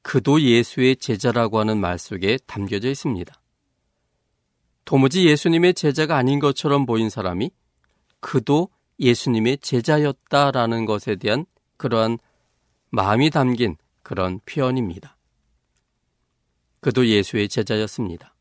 그도 0.02 0.40
예수의 0.42 0.98
제자라고 0.98 1.60
하는 1.60 1.80
말 1.80 1.98
속에 1.98 2.38
담겨져 2.46 2.90
있습니다. 2.90 3.34
도무지 4.84 5.26
예수님의 5.26 5.74
제자가 5.74 6.16
아닌 6.16 6.40
것처럼 6.40 6.86
보인 6.86 7.10
사람이 7.10 7.50
그도 8.20 8.70
예수님의 9.00 9.58
제자였다라는 9.58 10.86
것에 10.86 11.16
대한 11.16 11.46
그러한 11.78 12.20
마음이 12.92 13.30
담긴 13.30 13.78
그런 14.04 14.40
표현입니다. 14.46 15.18
그도 16.82 17.08
예수의 17.08 17.50
제자였습니다. 17.50 18.36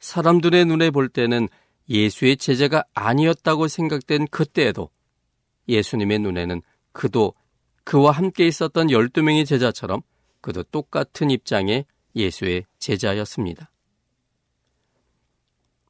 사람들의 0.00 0.64
눈에 0.64 0.90
볼 0.90 1.08
때는 1.08 1.48
예수의 1.88 2.38
제자가 2.38 2.84
아니었다고 2.94 3.68
생각된 3.68 4.26
그때에도 4.28 4.88
예수님의 5.68 6.20
눈에는 6.20 6.62
그도 6.92 7.34
그와 7.84 8.12
함께 8.12 8.46
있었던 8.46 8.88
12명의 8.88 9.46
제자처럼 9.46 10.02
그도 10.40 10.62
똑같은 10.64 11.30
입장의 11.30 11.84
예수의 12.14 12.64
제자였습니다. 12.78 13.70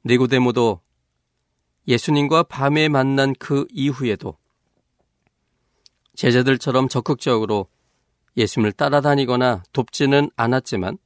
니고데모도 0.04 0.80
예수님과 1.88 2.44
밤에 2.44 2.88
만난 2.88 3.34
그 3.38 3.66
이후에도 3.70 4.36
제자들처럼 6.14 6.88
적극적으로 6.88 7.66
예수님을 8.36 8.72
따라다니거나 8.72 9.62
돕지는 9.72 10.30
않았지만 10.36 10.98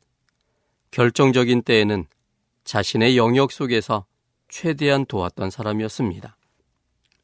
결정적인 0.90 1.62
때에는 1.62 2.06
자신의 2.64 3.16
영역 3.16 3.52
속에서 3.52 4.06
최대한 4.48 5.06
도왔던 5.06 5.50
사람이었습니다. 5.50 6.36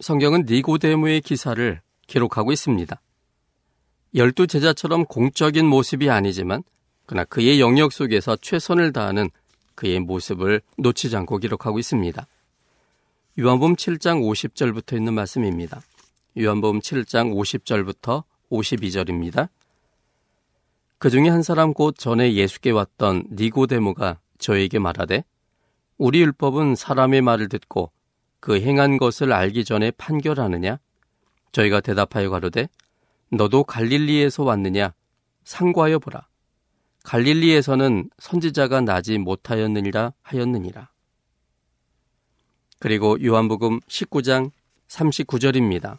성경은 0.01 0.45
니고데모의 0.49 1.21
기사를 1.21 1.81
기록하고 2.07 2.53
있습니다. 2.53 3.01
열두 4.15 4.47
제자처럼 4.47 5.07
공적인 5.07 5.67
모습이 5.67 6.11
아니지만 6.11 6.63
그러나 7.07 7.25
그의 7.25 7.61
영역 7.61 7.93
속에서 7.93 8.37
최선을 8.37 8.93
다하는 8.93 9.31
그의 9.75 10.01
모습을 10.01 10.61
놓치지 10.79 11.17
않고 11.17 11.39
기록하고 11.39 11.79
있습니다. 11.79 12.27
요한복음 13.39 13.77
7장 13.77 14.21
50절부터 14.23 14.97
있는 14.97 15.15
말씀입니다. 15.15 15.81
요한복음 16.39 16.81
7장 16.81 17.35
50절부터 17.35 18.25
52절입니다. 18.51 19.49
그 20.99 21.11
중에 21.11 21.29
한 21.29 21.43
사람 21.43 21.73
곧 21.73 21.97
전에 21.97 22.35
예수께 22.35 22.71
왔던 22.71 23.25
니고데모가 23.33 24.21
저에게 24.39 24.79
말하되 24.79 25.25
우리 25.97 26.21
율법은 26.21 26.75
사람의 26.75 27.23
말을 27.23 27.49
듣고 27.49 27.91
그 28.41 28.61
행한 28.61 28.99
것을 28.99 29.33
알기 29.33 29.65
전에 29.65 29.91
판결하느냐? 29.93 30.79
저희가 31.53 31.81
대답하여 31.81 32.29
가로되 32.31 32.69
너도 33.33 33.65
갈릴리에서 33.65 34.45
왔느냐? 34.45 34.93
상고하여 35.45 35.99
보라. 35.99 36.29
갈릴리에서는 37.03 38.11
선지자가 38.19 38.83
나지 38.83 39.17
못하였느니라 39.17 40.13
하였느니라. 40.21 40.91
그리고 42.79 43.17
요한복음 43.25 43.81
19장 43.81 44.51
39절입니다. 44.87 45.99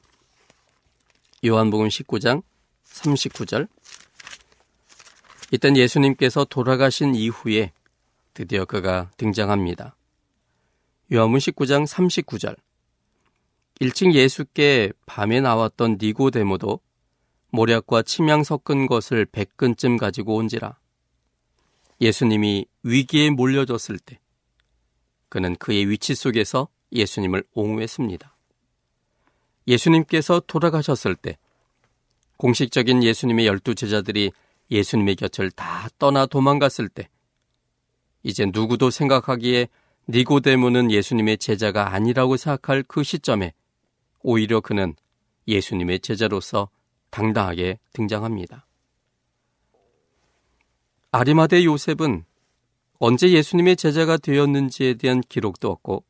요한복음 1.44 1.88
19장 1.88 2.44
39절. 2.86 3.68
이땐 5.52 5.76
예수님께서 5.76 6.46
돌아가신 6.46 7.16
이후에 7.16 7.72
드디어 8.36 8.66
그가 8.66 9.10
등장합니다. 9.18 9.96
요한복음 11.12 11.40
19장 11.40 11.88
39절. 11.88 12.56
1층 13.82 14.14
예수께 14.14 14.94
밤에 15.08 15.42
나왔던 15.42 15.98
니고데모도 16.00 16.80
모략과 17.54 18.02
침향 18.02 18.44
섞은 18.44 18.88
것을 18.88 19.26
백근쯤 19.26 19.98
가지고 19.98 20.36
온지라. 20.38 20.76
예수님이 22.02 22.66
위기에 22.82 23.30
몰려졌을 23.30 24.00
때 24.00 24.20
그는 25.30 25.56
그의 25.58 25.88
위치 25.88 26.16
속에서 26.16 26.68
예수님을 26.92 27.44
옹호했습니다. 27.54 28.36
예수님께서 29.68 30.42
돌아가셨을 30.48 31.16
때 31.16 31.38
공식적인 32.38 33.04
예수님의 33.04 33.46
열두 33.46 33.76
제자들이 33.76 34.32
예수님의 34.72 35.16
곁을 35.16 35.52
다 35.52 35.88
떠나 36.00 36.26
도망갔을 36.26 36.90
때 36.90 37.08
이제 38.24 38.48
누구도 38.52 38.90
생각하기에 38.90 39.68
니고데모는 40.10 40.90
예수님의 40.90 41.38
제자가 41.38 41.94
아니라고 41.94 42.36
생각할 42.36 42.84
그 42.88 43.04
시점에 43.04 43.54
오히려 44.24 44.60
그는 44.60 44.96
예수님의 45.48 46.00
제자로서 46.00 46.70
당당하게 47.14 47.78
등장합니다. 47.94 48.66
아리마대 51.12 51.64
요셉은 51.64 52.26
언제 52.98 53.30
예수님의 53.30 53.76
제자가 53.76 54.18
되었는지에 54.18 54.96
대한 54.96 55.22
기록도 55.22 55.70
없고 55.70 56.04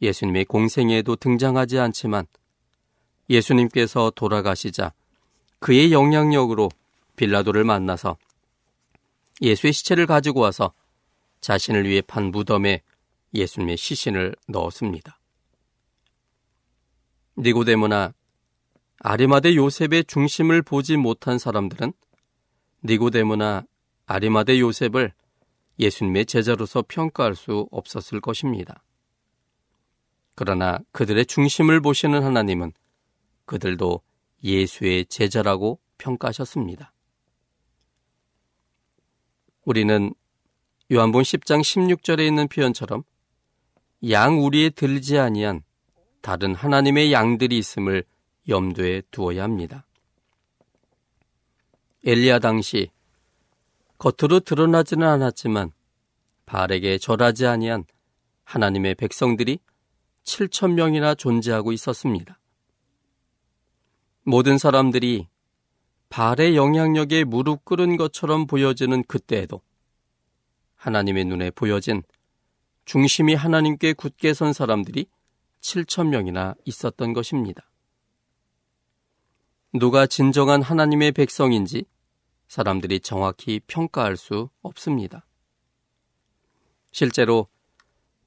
예수님의 0.00 0.46
공생에도 0.46 1.16
등장하지 1.16 1.78
않지만 1.78 2.26
예수님께서 3.28 4.10
돌아가시자 4.14 4.94
그의 5.58 5.92
영향력으로 5.92 6.70
빌라도를 7.16 7.64
만나서 7.64 8.16
예수의 9.42 9.74
시체를 9.74 10.06
가지고 10.06 10.40
와서 10.40 10.72
자신을 11.42 11.86
위해 11.86 12.00
판 12.00 12.30
무덤에 12.30 12.80
예수님의 13.34 13.76
시신을 13.76 14.34
넣었습니다. 14.48 15.18
니고데모나 17.36 18.14
아리마대 18.98 19.54
요셉의 19.54 20.04
중심을 20.04 20.62
보지 20.62 20.96
못한 20.96 21.38
사람들은 21.38 21.92
니고데모나 22.84 23.64
아리마대 24.06 24.60
요셉을 24.60 25.12
예수님의 25.78 26.26
제자로서 26.26 26.84
평가할 26.88 27.34
수 27.34 27.68
없었을 27.70 28.20
것입니다. 28.20 28.82
그러나 30.34 30.78
그들의 30.92 31.26
중심을 31.26 31.80
보시는 31.80 32.22
하나님은 32.22 32.72
그들도 33.44 34.00
예수의 34.42 35.06
제자라고 35.06 35.80
평가하셨습니다. 35.98 36.92
우리는 39.64 40.14
요한본 40.92 41.22
10장 41.22 41.60
16절에 41.60 42.26
있는 42.26 42.48
표현처럼 42.48 43.02
양 44.10 44.44
우리에 44.44 44.70
들지 44.70 45.18
아니한 45.18 45.62
다른 46.20 46.54
하나님의 46.54 47.12
양들이 47.12 47.58
있음을 47.58 48.04
염두에 48.48 49.02
두어야 49.10 49.42
합니다. 49.42 49.86
엘리야 52.04 52.38
당시 52.38 52.90
겉으로 53.98 54.40
드러나지는 54.40 55.06
않았지만 55.06 55.72
발에게 56.44 56.98
절하지 56.98 57.46
아니한 57.46 57.84
하나님의 58.44 58.94
백성들이 58.94 59.58
7천 60.24 60.74
명이나 60.74 61.14
존재하고 61.14 61.72
있었습니다. 61.72 62.38
모든 64.22 64.58
사람들이 64.58 65.28
발의 66.08 66.56
영향력에 66.56 67.24
무릎 67.24 67.64
꿇은 67.64 67.96
것처럼 67.96 68.46
보여지는 68.46 69.02
그때에도 69.04 69.60
하나님의 70.76 71.24
눈에 71.24 71.50
보여진 71.50 72.02
중심이 72.84 73.34
하나님께 73.34 73.94
굳게 73.94 74.34
선 74.34 74.52
사람들이 74.52 75.06
7천 75.60 76.08
명이나 76.08 76.54
있었던 76.64 77.12
것입니다. 77.12 77.68
누가 79.72 80.06
진정한 80.06 80.62
하나님의 80.62 81.12
백성인지 81.12 81.84
사람들이 82.48 83.00
정확히 83.00 83.60
평가할 83.66 84.16
수 84.16 84.48
없습니다. 84.62 85.26
실제로 86.92 87.48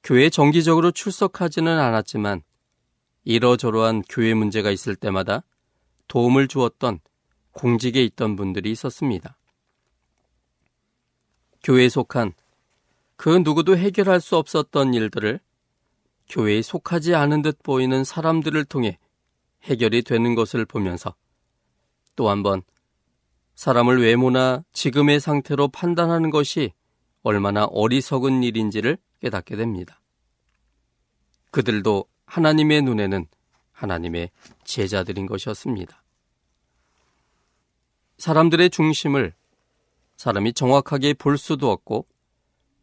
교회 0.02 0.30
정기적으로 0.30 0.90
출석하지는 0.90 1.78
않았지만 1.78 2.42
이러저러한 3.24 4.02
교회 4.08 4.34
문제가 4.34 4.70
있을 4.70 4.96
때마다 4.96 5.42
도움을 6.08 6.48
주었던 6.48 7.00
공직에 7.52 8.02
있던 8.04 8.36
분들이 8.36 8.70
있었습니다. 8.70 9.36
교회에 11.62 11.88
속한 11.88 12.32
그 13.16 13.28
누구도 13.28 13.76
해결할 13.76 14.20
수 14.20 14.36
없었던 14.36 14.94
일들을 14.94 15.40
교회에 16.28 16.62
속하지 16.62 17.14
않은 17.14 17.42
듯 17.42 17.62
보이는 17.62 18.04
사람들을 18.04 18.64
통해 18.66 18.98
해결이 19.64 20.02
되는 20.02 20.34
것을 20.34 20.64
보면서 20.64 21.14
또 22.20 22.28
한 22.28 22.42
번 22.42 22.62
사람을 23.54 24.02
외모나 24.02 24.62
지금의 24.72 25.20
상태로 25.20 25.68
판단하는 25.68 26.28
것이 26.28 26.72
얼마나 27.22 27.64
어리석은 27.64 28.42
일인지를 28.42 28.98
깨닫게 29.20 29.56
됩니다. 29.56 30.00
그들도 31.50 32.04
하나님의 32.26 32.82
눈에는 32.82 33.26
하나님의 33.72 34.30
제자들인 34.64 35.26
것이었습니다. 35.26 36.02
사람들의 38.18 38.68
중심을 38.68 39.32
사람이 40.16 40.52
정확하게 40.52 41.14
볼 41.14 41.38
수도 41.38 41.70
없고 41.70 42.06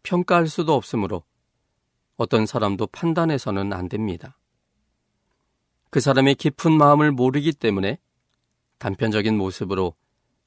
평가할 0.01 0.47
수도 0.47 0.73
없으므로 0.73 1.23
어떤 2.15 2.47
사람도 2.47 2.87
판단해서는 2.87 3.71
안 3.73 3.87
됩니다. 3.87 4.37
그 5.91 5.99
사람의 5.99 6.35
깊은 6.35 6.71
마음을 6.71 7.11
모르기 7.11 7.53
때문에 7.53 7.99
단편적인 8.79 9.37
모습으로 9.37 9.95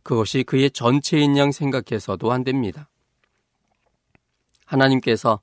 그것이 0.03 0.45
그의 0.45 0.71
전체인 0.71 1.37
양 1.37 1.53
생각해서도 1.53 2.33
안 2.33 2.45
됩니다. 2.45 2.89
하나님께서 4.67 5.41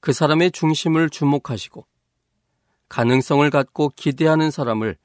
그 0.00 0.12
사람의 0.12 0.52
중심을 0.52 1.10
주목하시고 1.10 1.86
가능성을 2.88 3.48
갖고 3.50 3.90
기대하는 3.90 4.50
사람을 4.50 4.96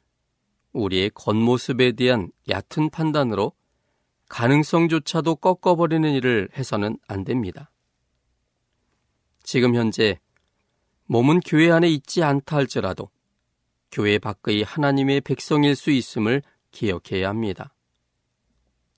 우리의 0.71 1.11
겉모습에 1.11 1.91
대한 1.93 2.31
얕은 2.49 2.89
판단으로 2.89 3.53
가능성조차도 4.29 5.35
꺾어버리는 5.35 6.09
일을 6.11 6.49
해서는 6.57 6.97
안 7.07 7.23
됩니다. 7.23 7.69
지금 9.43 9.75
현재 9.75 10.19
몸은 11.05 11.41
교회 11.41 11.69
안에 11.69 11.89
있지 11.89 12.23
않다 12.23 12.55
할지라도 12.55 13.09
교회 13.91 14.17
밖의 14.17 14.63
하나님의 14.63 15.21
백성일 15.21 15.75
수 15.75 15.91
있음을 15.91 16.41
기억해야 16.73 17.29
합니다. 17.29 17.73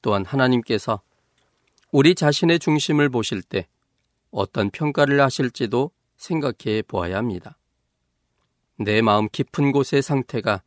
또한 0.02 0.26
하나님께서 0.26 1.02
우리 1.92 2.16
자신의 2.16 2.58
중심을 2.58 3.10
보실 3.10 3.44
때 3.44 3.68
어떤 4.32 4.72
평가를 4.72 5.22
하실지도 5.22 5.92
생각해 6.18 6.82
보아야 6.88 7.18
합니다. 7.18 7.58
내 8.78 9.02
마음 9.02 9.30
깊은 9.30 9.72
곳의 9.72 10.02
상태가 10.02 10.64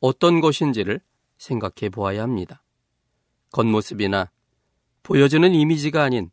어떤 0.00 0.40
것인지를 0.40 1.00
생각해 1.38 1.90
보아야 1.90 2.22
합니다. 2.22 2.62
겉모습이나 3.52 4.30
보여지는 5.02 5.54
이미지가 5.54 6.02
아닌 6.02 6.30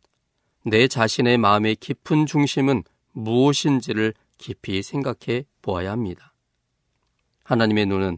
내 0.65 0.87
자신의 0.87 1.37
마음의 1.37 1.75
깊은 1.75 2.25
중심은 2.25 2.83
무엇인지를 3.11 4.13
깊이 4.37 4.81
생각해 4.81 5.45
보아야 5.61 5.91
합니다. 5.91 6.33
하나님의 7.43 7.85
눈은 7.85 8.17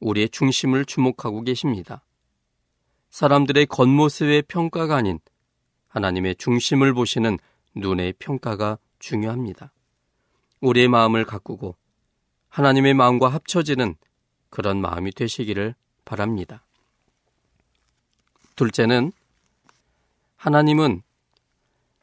우리의 0.00 0.28
중심을 0.28 0.84
주목하고 0.84 1.42
계십니다. 1.42 2.02
사람들의 3.10 3.66
겉모습의 3.66 4.42
평가가 4.42 4.96
아닌 4.96 5.20
하나님의 5.88 6.36
중심을 6.36 6.92
보시는 6.92 7.38
눈의 7.74 8.14
평가가 8.18 8.78
중요합니다. 8.98 9.72
우리의 10.60 10.88
마음을 10.88 11.24
가꾸고 11.24 11.76
하나님의 12.48 12.94
마음과 12.94 13.28
합쳐지는 13.28 13.96
그런 14.50 14.80
마음이 14.80 15.12
되시기를 15.12 15.74
바랍니다. 16.04 16.64
둘째는 18.56 19.12
하나님은 20.36 21.02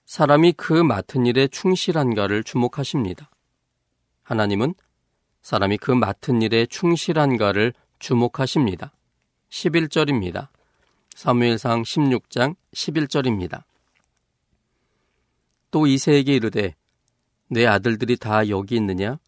사람이 0.06 0.54
그 0.54 0.74
맡은 0.74 1.26
일에 1.26 1.48
충실한가를 1.48 2.44
주목하십니다. 2.44 3.30
하나님은 4.24 4.76
사람이 5.42 5.78
그 5.78 5.92
맡은 5.92 6.42
일에 6.42 6.66
충실한가를 6.66 7.74
주목하십니다. 8.04 8.92
11절입니다. 9.50 10.50
사무엘상 11.16 11.84
16장 11.84 12.58
11절입니다. 12.74 13.64
또 15.72 15.88
이세에게 15.88 16.36
이르되 16.36 16.76
내 17.48 17.66
아들들이 17.66 18.18
다 18.18 18.50
여기 18.50 18.76
있느냐? 18.76 19.20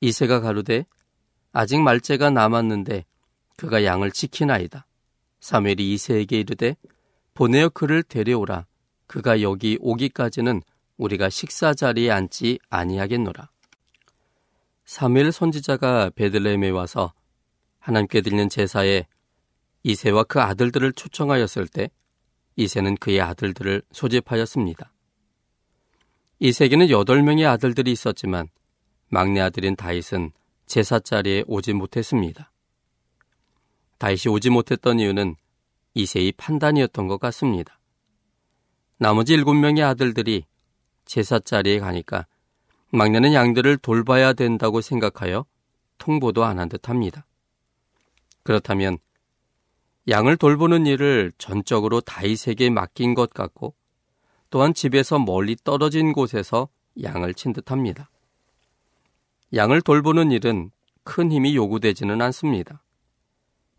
이세가 0.00 0.38
가로되 0.40 0.86
아직 1.52 1.80
말째가 1.80 2.30
남았는데 2.30 3.04
그가 3.56 3.82
양을 3.82 4.12
지키나이다. 4.12 4.86
사무엘이 5.40 5.92
이세에게 5.94 6.38
이르되 6.38 6.76
보내어 7.34 7.70
그를 7.70 8.04
데려오라. 8.04 8.66
그가 9.08 9.42
여기 9.42 9.78
오기까지는 9.80 10.62
우리가 10.96 11.28
식사 11.28 11.74
자리에 11.74 12.12
앉지 12.12 12.60
아니하겠노라. 12.70 13.50
사무엘 14.84 15.32
선지자가 15.32 16.10
베들레헴에 16.10 16.70
와서 16.70 17.12
하나님께 17.86 18.20
드리는 18.20 18.48
제사에 18.48 19.06
이세와 19.84 20.24
그 20.24 20.40
아들들을 20.40 20.92
초청하였을 20.92 21.68
때 21.68 21.88
이세는 22.56 22.96
그의 22.96 23.20
아들들을 23.20 23.82
소집하였습니다. 23.92 24.92
이세에게는 26.40 26.90
여덟 26.90 27.22
명의 27.22 27.46
아들들이 27.46 27.92
있었지만 27.92 28.48
막내 29.08 29.40
아들인 29.40 29.76
다윗은 29.76 30.32
제사 30.66 30.98
자리에 30.98 31.44
오지 31.46 31.74
못했습니다. 31.74 32.50
다윗이 33.98 34.34
오지 34.34 34.50
못했던 34.50 34.98
이유는 34.98 35.36
이세의 35.94 36.32
판단이었던 36.32 37.06
것 37.06 37.18
같습니다. 37.20 37.78
나머지 38.98 39.32
일곱 39.32 39.54
명의 39.54 39.84
아들들이 39.84 40.44
제사 41.04 41.38
자리에 41.38 41.78
가니까 41.78 42.26
막내는 42.90 43.32
양들을 43.32 43.76
돌봐야 43.78 44.32
된다고 44.32 44.80
생각하여 44.80 45.46
통보도 45.98 46.44
안 46.44 46.58
한 46.58 46.68
듯합니다. 46.68 47.24
그렇다면 48.46 48.98
양을 50.08 50.36
돌보는 50.36 50.86
일을 50.86 51.32
전적으로 51.36 52.00
다윗에게 52.00 52.70
맡긴 52.70 53.14
것 53.14 53.34
같고 53.34 53.74
또한 54.50 54.72
집에서 54.72 55.18
멀리 55.18 55.56
떨어진 55.56 56.12
곳에서 56.12 56.68
양을 57.02 57.34
친 57.34 57.52
듯합니다. 57.52 58.08
양을 59.52 59.82
돌보는 59.82 60.30
일은 60.30 60.70
큰 61.02 61.32
힘이 61.32 61.56
요구되지는 61.56 62.22
않습니다. 62.22 62.84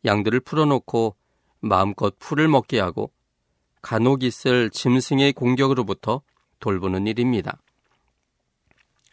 양들을 0.03 0.41
풀어놓고 0.41 1.15
마음껏 1.61 2.13
풀을 2.19 2.49
먹게 2.49 2.81
하고 2.81 3.13
간혹 3.81 4.21
있을 4.21 4.69
짐승의 4.69 5.31
공격으로부터 5.31 6.21
돌보는 6.59 7.07
일입니다. 7.07 7.57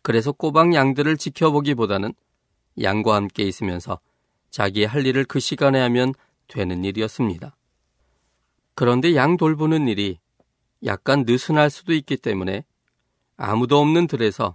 그래서 0.02 0.32
꼬박 0.32 0.74
양들을 0.74 1.16
지켜보기보다는 1.16 2.12
양과 2.82 3.14
함께 3.14 3.44
있으면서 3.44 4.00
자기의 4.54 4.86
할 4.86 5.04
일을 5.04 5.24
그 5.24 5.40
시간에 5.40 5.80
하면 5.80 6.14
되는 6.46 6.84
일이었습니다. 6.84 7.56
그런데 8.76 9.16
양 9.16 9.36
돌보는 9.36 9.88
일이 9.88 10.20
약간 10.84 11.24
느슨할 11.26 11.70
수도 11.70 11.92
있기 11.92 12.16
때문에 12.16 12.64
아무도 13.36 13.80
없는 13.80 14.06
들에서 14.06 14.54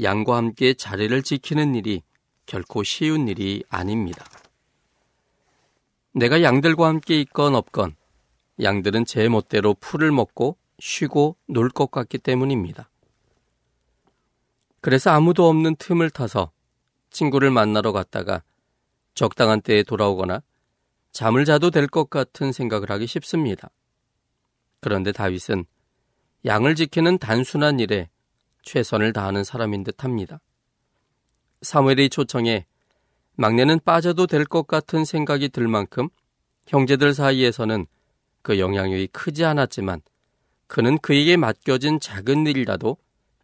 양과 0.00 0.36
함께 0.36 0.74
자리를 0.74 1.20
지키는 1.24 1.74
일이 1.74 2.04
결코 2.46 2.84
쉬운 2.84 3.26
일이 3.26 3.64
아닙니다. 3.68 4.24
내가 6.12 6.44
양들과 6.44 6.86
함께 6.86 7.20
있건 7.22 7.56
없건 7.56 7.96
양들은 8.62 9.04
제 9.04 9.28
멋대로 9.28 9.74
풀을 9.74 10.12
먹고 10.12 10.56
쉬고 10.78 11.34
놀 11.48 11.70
것 11.70 11.90
같기 11.90 12.18
때문입니다. 12.18 12.88
그래서 14.80 15.10
아무도 15.10 15.48
없는 15.48 15.74
틈을 15.74 16.10
타서 16.10 16.52
친구를 17.10 17.50
만나러 17.50 17.90
갔다가 17.90 18.44
적당한 19.14 19.60
때에 19.60 19.82
돌아오거나 19.82 20.42
잠을 21.12 21.44
자도 21.44 21.70
될 21.70 21.86
것 21.86 22.10
같은 22.10 22.52
생각을 22.52 22.90
하기 22.90 23.06
쉽습니다. 23.06 23.70
그런데 24.80 25.12
다윗은 25.12 25.64
양을 26.44 26.74
지키는 26.74 27.18
단순한 27.18 27.80
일에 27.80 28.10
최선을 28.62 29.12
다하는 29.12 29.44
사람인 29.44 29.84
듯 29.84 30.04
합니다. 30.04 30.40
사무엘의 31.62 32.10
초청에 32.10 32.66
막내는 33.36 33.80
빠져도 33.84 34.26
될 34.26 34.44
것 34.44 34.66
같은 34.66 35.04
생각이 35.04 35.48
들 35.48 35.68
만큼 35.68 36.08
형제들 36.66 37.14
사이에서는 37.14 37.86
그 38.42 38.58
영향력이 38.58 39.08
크지 39.08 39.44
않았지만 39.44 40.02
그는 40.66 40.98
그에게 40.98 41.36
맡겨진 41.36 42.00
작은 42.00 42.46
일이라도 42.46 42.96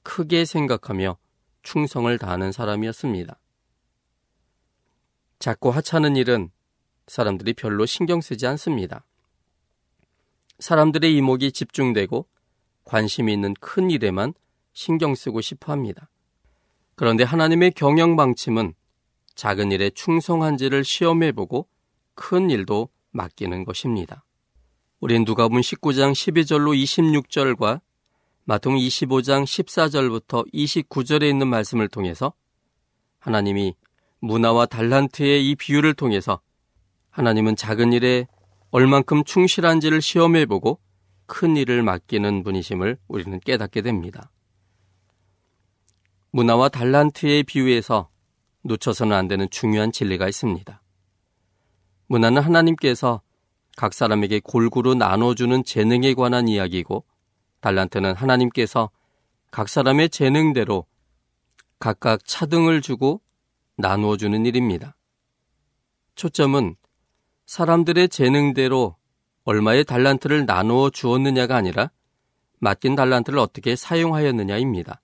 크게 0.03 0.45
생각하며 0.45 1.17
충성을 1.63 2.17
다하는 2.19 2.53
사람이었습니다. 2.53 3.39
작고 5.41 5.71
하찮은 5.71 6.17
일은 6.17 6.51
사람들이 7.07 7.55
별로 7.55 7.87
신경 7.87 8.21
쓰지 8.21 8.47
않습니다. 8.47 9.05
사람들의 10.59 11.17
이목이 11.17 11.51
집중되고 11.53 12.27
관심이 12.85 13.33
있는 13.33 13.55
큰 13.59 13.91
일에만 13.91 14.35
신경 14.75 15.15
쓰고 15.15 15.41
싶어 15.41 15.73
합니다. 15.73 16.11
그런데 16.95 17.25
하나님의 17.25 17.73
경영 17.73 18.17
방침은 18.17 18.75
작은 19.35 19.73
일에 19.73 19.89
충성한지를 19.89 20.85
시험해보고 20.85 21.67
큰 22.15 22.51
일도 22.51 22.91
맡기는 23.13 23.65
것입니다. 23.65 24.25
우린 25.01 25.25
누가복음 25.25 25.63
19장 25.63 26.13
12절로 26.13 26.77
26절과 26.77 27.81
마통 28.45 28.77
25장 28.77 29.45
14절부터 29.45 30.53
29절에 30.53 31.31
있는 31.31 31.49
말씀을 31.49 31.89
통해서 31.89 32.35
하나님이 33.19 33.75
문화와 34.21 34.67
달란트의 34.67 35.49
이 35.49 35.55
비유를 35.55 35.95
통해서 35.95 36.41
하나님은 37.11 37.57
작은 37.57 37.93
일에 37.93 38.27
얼만큼 38.71 39.25
충실한지를 39.25 40.01
시험해보고 40.01 40.79
큰 41.27 41.57
일을 41.57 41.83
맡기는 41.83 42.43
분이심을 42.43 42.99
우리는 43.09 43.41
깨닫게 43.41 43.83
됩니다. 43.83 44.31
문화와 46.33 46.69
달란트의 46.69 47.45
비유에서 47.45 48.09
놓쳐서는 48.63 49.17
안 49.17 49.27
되는 49.27 49.49
중요한 49.51 49.91
진리가 49.91 50.29
있습니다. 50.29 50.83
문화는 52.07 52.43
하나님께서 52.43 53.23
각 53.77 53.95
사람에게 53.95 54.41
골고루 54.41 54.95
나눠주는 54.95 55.65
재능에 55.65 56.15
관한 56.15 56.49
이야기이고 56.49 57.05
달란트는 57.61 58.15
하나님께서 58.15 58.91
각 59.51 59.69
사람의 59.69 60.11
재능대로 60.11 60.87
각각 61.79 62.25
차등을 62.25 62.83
주고 62.83 63.21
나누어 63.81 64.17
주는 64.17 64.47
일입니다. 64.47 64.95
초점은 66.15 66.77
사람들의 67.47 68.09
재능대로 68.09 68.97
얼마의 69.45 69.85
달란트를 69.85 70.47
나누어 70.47 70.91
주었느냐가 70.91 71.57
아니라 71.57 71.91
맡긴 72.59 72.95
달란트를 72.95 73.39
어떻게 73.39 73.75
사용하였느냐입니다. 73.75 75.01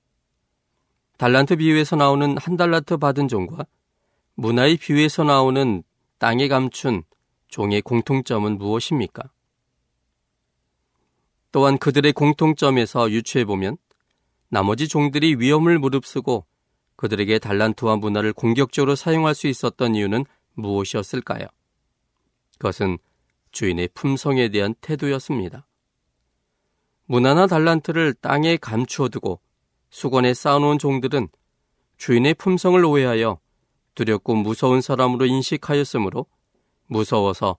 달란트 1.19 1.57
비유에서 1.57 1.97
나오는 1.97 2.37
한 2.37 2.57
달란트 2.57 2.99
받은 2.99 3.29
종과 3.29 3.67
문화의 4.35 4.77
비유에서 4.77 5.25
나오는 5.25 5.83
땅에 6.19 6.49
감춘 6.49 7.03
종의 7.49 7.81
공통점은 7.83 8.59
무엇입니까? 8.59 9.31
또한 11.53 11.79
그들의 11.79 12.13
공통점에서 12.13 13.11
유추해 13.11 13.47
보면 13.47 13.79
나머지 14.51 14.89
종들이 14.89 15.37
위험을 15.37 15.79
무릅쓰고 15.79 16.45
그들에게 16.97 17.39
달란트와 17.39 17.97
문화를 17.97 18.33
공격적으로 18.33 18.97
사용할 18.97 19.35
수 19.35 19.47
있었던 19.47 19.95
이유는 19.95 20.25
무엇이었을까요? 20.55 21.47
그것은 22.59 22.99
주인의 23.53 23.89
품성에 23.95 24.49
대한 24.49 24.75
태도였습니다. 24.81 25.67
문화나 27.07 27.47
달란트를 27.47 28.15
땅에 28.15 28.57
감추어두고 28.57 29.41
수건에 29.91 30.35
쌓아놓은 30.35 30.79
종들은 30.79 31.29
주인의 31.99 32.35
품성을 32.35 32.85
오해하여 32.85 33.39
두렵고 33.95 34.35
무서운 34.35 34.81
사람으로 34.81 35.27
인식하였으므로 35.27 36.27
무서워서 36.87 37.57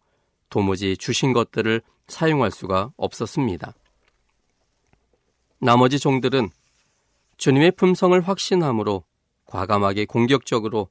도무지 0.49 0.97
주신 0.97 1.33
것들을 1.33 1.81
사용할 2.07 2.51
수가 2.51 2.91
없었습니다. 2.95 3.73
나머지 5.59 5.99
종들은 5.99 6.49
주님의 7.37 7.71
품성을 7.71 8.19
확신함으로 8.21 9.03
과감하게 9.47 10.05
공격적으로 10.05 10.89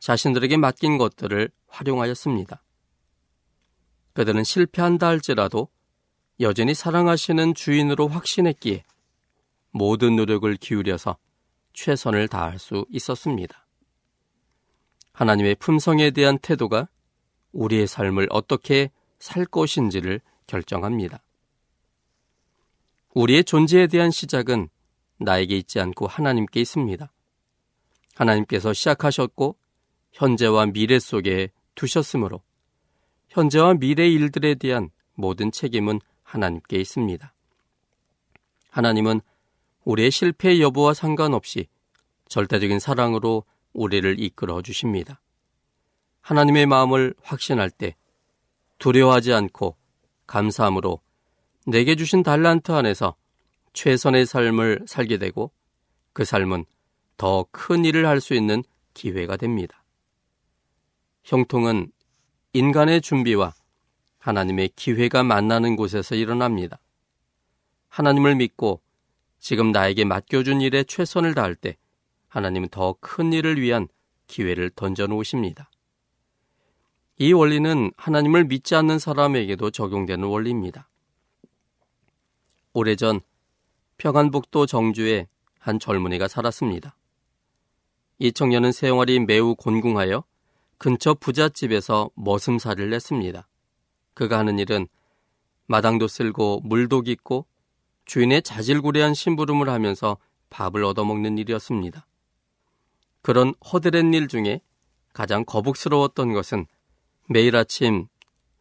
자신들에게 0.00 0.56
맡긴 0.56 0.98
것들을 0.98 1.50
활용하였습니다. 1.68 2.62
그들은 4.14 4.44
실패한다 4.44 5.06
할지라도 5.06 5.68
여전히 6.40 6.74
사랑하시는 6.74 7.54
주인으로 7.54 8.08
확신했기에 8.08 8.84
모든 9.70 10.16
노력을 10.16 10.52
기울여서 10.56 11.16
최선을 11.72 12.28
다할 12.28 12.58
수 12.58 12.86
있었습니다. 12.90 13.66
하나님의 15.12 15.56
품성에 15.56 16.10
대한 16.10 16.38
태도가 16.38 16.88
우리의 17.52 17.86
삶을 17.86 18.28
어떻게 18.30 18.90
살 19.18 19.44
것인지를 19.44 20.20
결정합니다. 20.46 21.22
우리의 23.14 23.44
존재에 23.44 23.88
대한 23.88 24.10
시작은 24.10 24.68
나에게 25.18 25.56
있지 25.56 25.80
않고 25.80 26.06
하나님께 26.06 26.60
있습니다. 26.60 27.10
하나님께서 28.18 28.72
시작하셨고 28.72 29.56
현재와 30.12 30.66
미래 30.66 30.98
속에 30.98 31.50
두셨으므로 31.74 32.42
현재와 33.28 33.74
미래 33.74 34.08
일들에 34.08 34.56
대한 34.56 34.90
모든 35.14 35.52
책임은 35.52 36.00
하나님께 36.24 36.78
있습니다. 36.78 37.32
하나님은 38.70 39.20
우리의 39.84 40.10
실패 40.10 40.60
여부와 40.60 40.94
상관없이 40.94 41.68
절대적인 42.28 42.78
사랑으로 42.78 43.44
우리를 43.72 44.18
이끌어 44.20 44.62
주십니다. 44.62 45.20
하나님의 46.20 46.66
마음을 46.66 47.14
확신할 47.22 47.70
때 47.70 47.94
두려워하지 48.78 49.32
않고 49.32 49.76
감사함으로 50.26 51.00
내게 51.66 51.94
주신 51.94 52.22
달란트 52.22 52.72
안에서 52.72 53.16
최선의 53.72 54.26
삶을 54.26 54.84
살게 54.86 55.18
되고 55.18 55.52
그 56.12 56.24
삶은 56.24 56.64
더 57.18 57.46
큰 57.52 57.84
일을 57.84 58.06
할 58.06 58.20
수 58.20 58.32
있는 58.34 58.64
기회가 58.94 59.36
됩니다. 59.36 59.84
형통은 61.24 61.92
인간의 62.54 63.02
준비와 63.02 63.52
하나님의 64.18 64.70
기회가 64.74 65.22
만나는 65.22 65.76
곳에서 65.76 66.14
일어납니다. 66.14 66.80
하나님을 67.88 68.36
믿고 68.36 68.80
지금 69.38 69.72
나에게 69.72 70.04
맡겨준 70.04 70.60
일에 70.60 70.84
최선을 70.84 71.34
다할 71.34 71.54
때 71.54 71.76
하나님은 72.28 72.68
더 72.70 72.96
큰 73.00 73.32
일을 73.32 73.60
위한 73.60 73.88
기회를 74.26 74.70
던져 74.70 75.06
놓으십니다. 75.06 75.70
이 77.18 77.32
원리는 77.32 77.90
하나님을 77.96 78.44
믿지 78.44 78.74
않는 78.76 78.98
사람에게도 78.98 79.70
적용되는 79.70 80.26
원리입니다. 80.26 80.88
오래전 82.72 83.20
평안북도 83.96 84.66
정주에 84.66 85.26
한 85.58 85.80
젊은이가 85.80 86.28
살았습니다. 86.28 86.97
이 88.18 88.32
청년은 88.32 88.72
생활이 88.72 89.20
매우 89.20 89.54
곤궁하여 89.54 90.24
근처 90.76 91.14
부잣집에서 91.14 92.10
머슴살이를 92.14 92.90
냈습니다. 92.90 93.48
그가 94.14 94.38
하는 94.38 94.58
일은 94.58 94.88
마당도 95.66 96.08
쓸고 96.08 96.62
물도 96.64 97.02
깃고 97.02 97.46
주인의 98.06 98.42
자질구레한 98.42 99.14
심부름을 99.14 99.68
하면서 99.68 100.16
밥을 100.50 100.82
얻어먹는 100.82 101.38
일이었습니다. 101.38 102.06
그런 103.22 103.54
허드렛 103.72 104.14
일 104.14 104.28
중에 104.28 104.60
가장 105.12 105.44
거북스러웠던 105.44 106.32
것은 106.32 106.66
매일 107.28 107.54
아침 107.54 108.06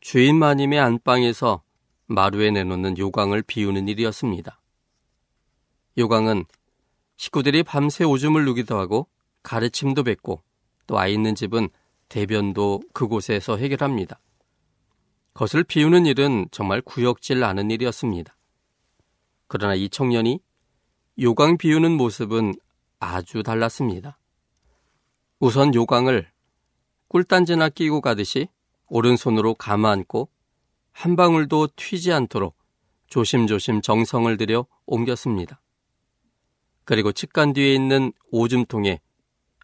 주인 0.01 0.37
마님의 0.37 0.79
안방에서 0.79 1.63
마루에 2.07 2.51
내놓는 2.51 2.97
요강을 2.97 3.43
비우는 3.43 3.87
일이었습니다. 3.87 4.59
요강은 5.97 6.45
식구들이 7.15 7.63
밤새 7.63 8.03
오줌을 8.03 8.45
누기도 8.45 8.77
하고 8.77 9.07
가르침도 9.47 10.03
뱉고 10.03 10.43
또 10.87 10.99
아이 10.99 11.13
있는 11.13 11.33
집은 11.33 11.69
대변도 12.09 12.81
그곳에서 12.93 13.55
해결합니다. 13.55 14.19
것을 15.33 15.63
비우는 15.63 16.05
일은 16.05 16.47
정말 16.51 16.81
구역질 16.81 17.41
않은 17.45 17.71
일이었습니다. 17.71 18.35
그러나 19.47 19.73
이 19.75 19.87
청년이 19.87 20.41
요강 21.21 21.59
비우는 21.59 21.93
모습은 21.93 22.55
아주 22.99 23.41
달랐습니다. 23.41 24.19
우선 25.39 25.73
요강을 25.73 26.29
꿀단지나 27.07 27.69
끼고 27.69 28.01
가듯이 28.01 28.49
오른손으로 28.87 29.55
안고 29.59 30.27
한 30.91 31.15
방울도 31.15 31.69
튀지 31.77 32.11
않도록 32.11 32.57
조심조심 33.07 33.81
정성을 33.81 34.35
들여 34.35 34.65
옮겼습니다. 34.85 35.61
그리고 36.83 37.13
측간 37.13 37.53
뒤에 37.53 37.73
있는 37.73 38.11
오줌통에 38.31 38.99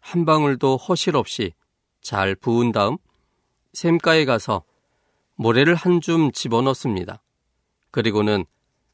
한 0.04 0.26
방울도 0.26 0.76
허실 0.76 1.16
없이 1.16 1.54
잘 2.02 2.34
부은 2.34 2.72
다음 2.72 2.98
샘가에 3.72 4.26
가서 4.26 4.62
모래를 5.34 5.74
한 5.74 5.98
줌 6.00 6.30
집어넣습니다. 6.30 7.22
그리고는 7.90 8.44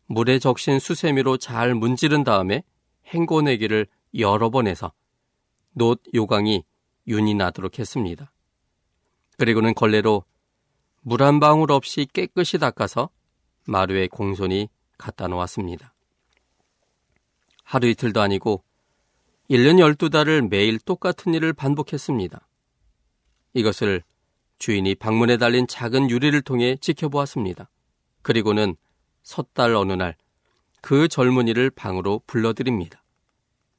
물에 0.07 0.39
적신 0.39 0.79
수세미로 0.79 1.37
잘 1.37 1.75
문지른 1.75 2.23
다음에 2.23 2.63
헹궈내기를 3.13 3.89
여러 4.21 4.51
번 4.51 4.69
해서 4.69 4.93
노 5.73 5.97
요강이 6.15 6.65
윤이 7.09 7.35
나도록 7.35 7.81
했습니다. 7.81 8.33
그리고는 9.37 9.75
걸레로 9.75 10.25
물 11.01 11.23
한 11.23 11.41
방울 11.41 11.73
없이 11.73 12.07
깨끗이 12.13 12.59
닦아서 12.59 13.11
마루에 13.67 14.07
공손히 14.07 14.69
갖다 14.97 15.27
놓았습니다. 15.27 15.93
하루 17.65 17.89
이틀도 17.89 18.21
아니고 18.21 18.63
1년 19.51 19.97
12달을 19.97 20.49
매일 20.49 20.79
똑같은 20.79 21.35
일을 21.35 21.53
반복했습니다. 21.53 22.47
이것을 23.55 24.03
주인이 24.59 24.95
방문에 24.95 25.37
달린 25.37 25.67
작은 25.67 26.09
유리를 26.09 26.41
통해 26.43 26.77
지켜보았습니다. 26.81 27.69
그리고는 28.23 28.77
섣달 29.23 29.75
어느 29.75 29.93
날 29.93 30.17
그 30.81 31.09
젊은이를 31.09 31.71
방으로 31.71 32.23
불러드립니다. 32.27 33.03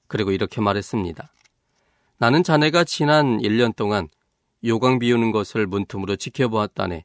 그리고 0.07 0.31
이렇게 0.31 0.61
말했습니다. 0.61 1.33
나는 2.17 2.43
자네가 2.43 2.83
지난 2.83 3.39
1년 3.39 3.75
동안 3.75 4.07
요강 4.63 4.99
비우는 4.99 5.31
것을 5.31 5.65
문틈으로 5.65 6.15
지켜보았다네. 6.17 7.03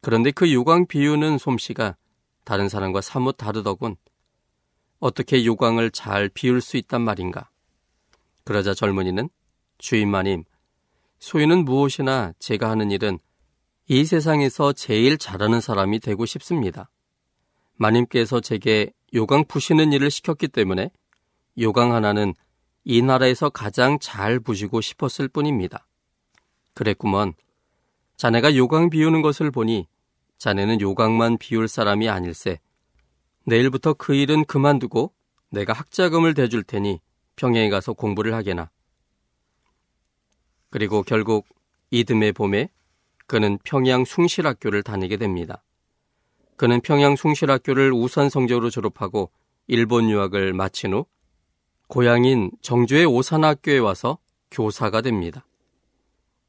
그런데 0.00 0.30
그 0.30 0.52
요강 0.52 0.86
비우는 0.86 1.38
솜씨가 1.38 1.96
다른 2.44 2.68
사람과 2.68 3.00
사뭇 3.00 3.36
다르더군. 3.36 3.96
어떻게 5.00 5.44
요강을 5.44 5.90
잘 5.90 6.28
비울 6.28 6.60
수 6.60 6.76
있단 6.76 7.02
말인가? 7.02 7.50
그러자 8.48 8.72
젊은이는 8.72 9.28
주인마님, 9.76 10.44
소유는 11.18 11.66
무엇이나 11.66 12.32
제가 12.38 12.70
하는 12.70 12.90
일은 12.90 13.18
이 13.88 14.06
세상에서 14.06 14.72
제일 14.72 15.18
잘하는 15.18 15.60
사람이 15.60 16.00
되고 16.00 16.24
싶습니다. 16.24 16.88
마님께서 17.76 18.40
제게 18.40 18.94
요강 19.12 19.48
푸시는 19.48 19.92
일을 19.92 20.10
시켰기 20.10 20.48
때문에 20.48 20.90
요강 21.60 21.92
하나는 21.92 22.32
이 22.84 23.02
나라에서 23.02 23.50
가장 23.50 23.98
잘 24.00 24.40
부시고 24.40 24.80
싶었을 24.80 25.28
뿐입니다. 25.28 25.86
그랬구먼. 26.72 27.34
자네가 28.16 28.56
요강 28.56 28.88
비우는 28.88 29.20
것을 29.20 29.50
보니 29.50 29.86
자네는 30.38 30.80
요강만 30.80 31.36
비울 31.36 31.68
사람이 31.68 32.08
아닐세. 32.08 32.60
내일부터 33.44 33.92
그 33.92 34.14
일은 34.14 34.46
그만두고 34.46 35.12
내가 35.50 35.74
학자금을 35.74 36.32
대줄 36.32 36.62
테니 36.62 37.02
평양에 37.38 37.70
가서 37.70 37.92
공부를 37.92 38.34
하게나. 38.34 38.70
그리고 40.70 41.02
결국 41.02 41.46
이듬해 41.90 42.32
봄에 42.32 42.68
그는 43.26 43.58
평양 43.64 44.04
숭실학교를 44.04 44.82
다니게 44.82 45.16
됩니다. 45.16 45.62
그는 46.56 46.80
평양 46.80 47.14
숭실학교를 47.14 47.92
우선 47.92 48.28
성적으로 48.28 48.68
졸업하고 48.68 49.30
일본 49.68 50.10
유학을 50.10 50.52
마친 50.52 50.92
후 50.92 51.06
고향인 51.86 52.50
정주의 52.60 53.06
오산학교에 53.06 53.78
와서 53.78 54.18
교사가 54.50 55.00
됩니다. 55.00 55.46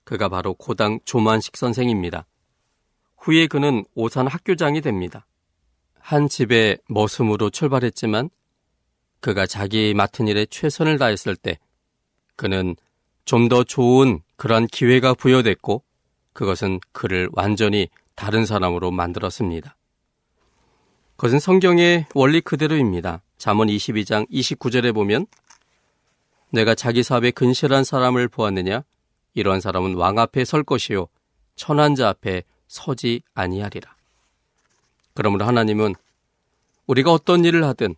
그가 0.03 0.27
바로 0.27 0.55
고당 0.55 0.99
조만식 1.05 1.55
선생입니다. 1.55 2.25
후에 3.17 3.45
그는 3.47 3.85
오산 3.93 4.25
학교장이 4.27 4.81
됩니다. 4.81 5.27
한 5.99 6.27
집에 6.27 6.77
머슴으로 6.87 7.51
출발했지만 7.51 8.29
그가 9.19 9.45
자기 9.45 9.93
맡은 9.93 10.27
일에 10.27 10.45
최선을 10.45 10.97
다했을 10.97 11.35
때 11.35 11.59
그는 12.35 12.75
좀 13.29 13.47
더 13.47 13.63
좋은 13.63 14.21
그런 14.37 14.65
기회가 14.65 15.13
부여됐고 15.13 15.83
그것은 16.33 16.79
그를 16.91 17.29
완전히 17.33 17.89
다른 18.15 18.45
사람으로 18.45 18.89
만들었습니다. 18.89 19.75
그것은 21.15 21.39
성경의 21.39 22.07
원리 22.15 22.41
그대로입니다. 22.41 23.21
잠언 23.37 23.67
22장 23.67 24.27
29절에 24.31 24.95
보면 24.95 25.27
내가 26.49 26.73
자기 26.73 27.03
사업에 27.03 27.29
근실한 27.29 27.83
사람을 27.83 28.29
보았느냐 28.29 28.83
이러한 29.35 29.61
사람은 29.61 29.93
왕 29.93 30.17
앞에 30.17 30.43
설 30.43 30.63
것이요 30.63 31.07
천한 31.55 31.93
자 31.93 32.09
앞에 32.09 32.41
서지 32.67 33.21
아니하리라. 33.35 33.95
그러므로 35.13 35.45
하나님은 35.45 35.93
우리가 36.87 37.13
어떤 37.13 37.45
일을 37.45 37.63
하든 37.65 37.93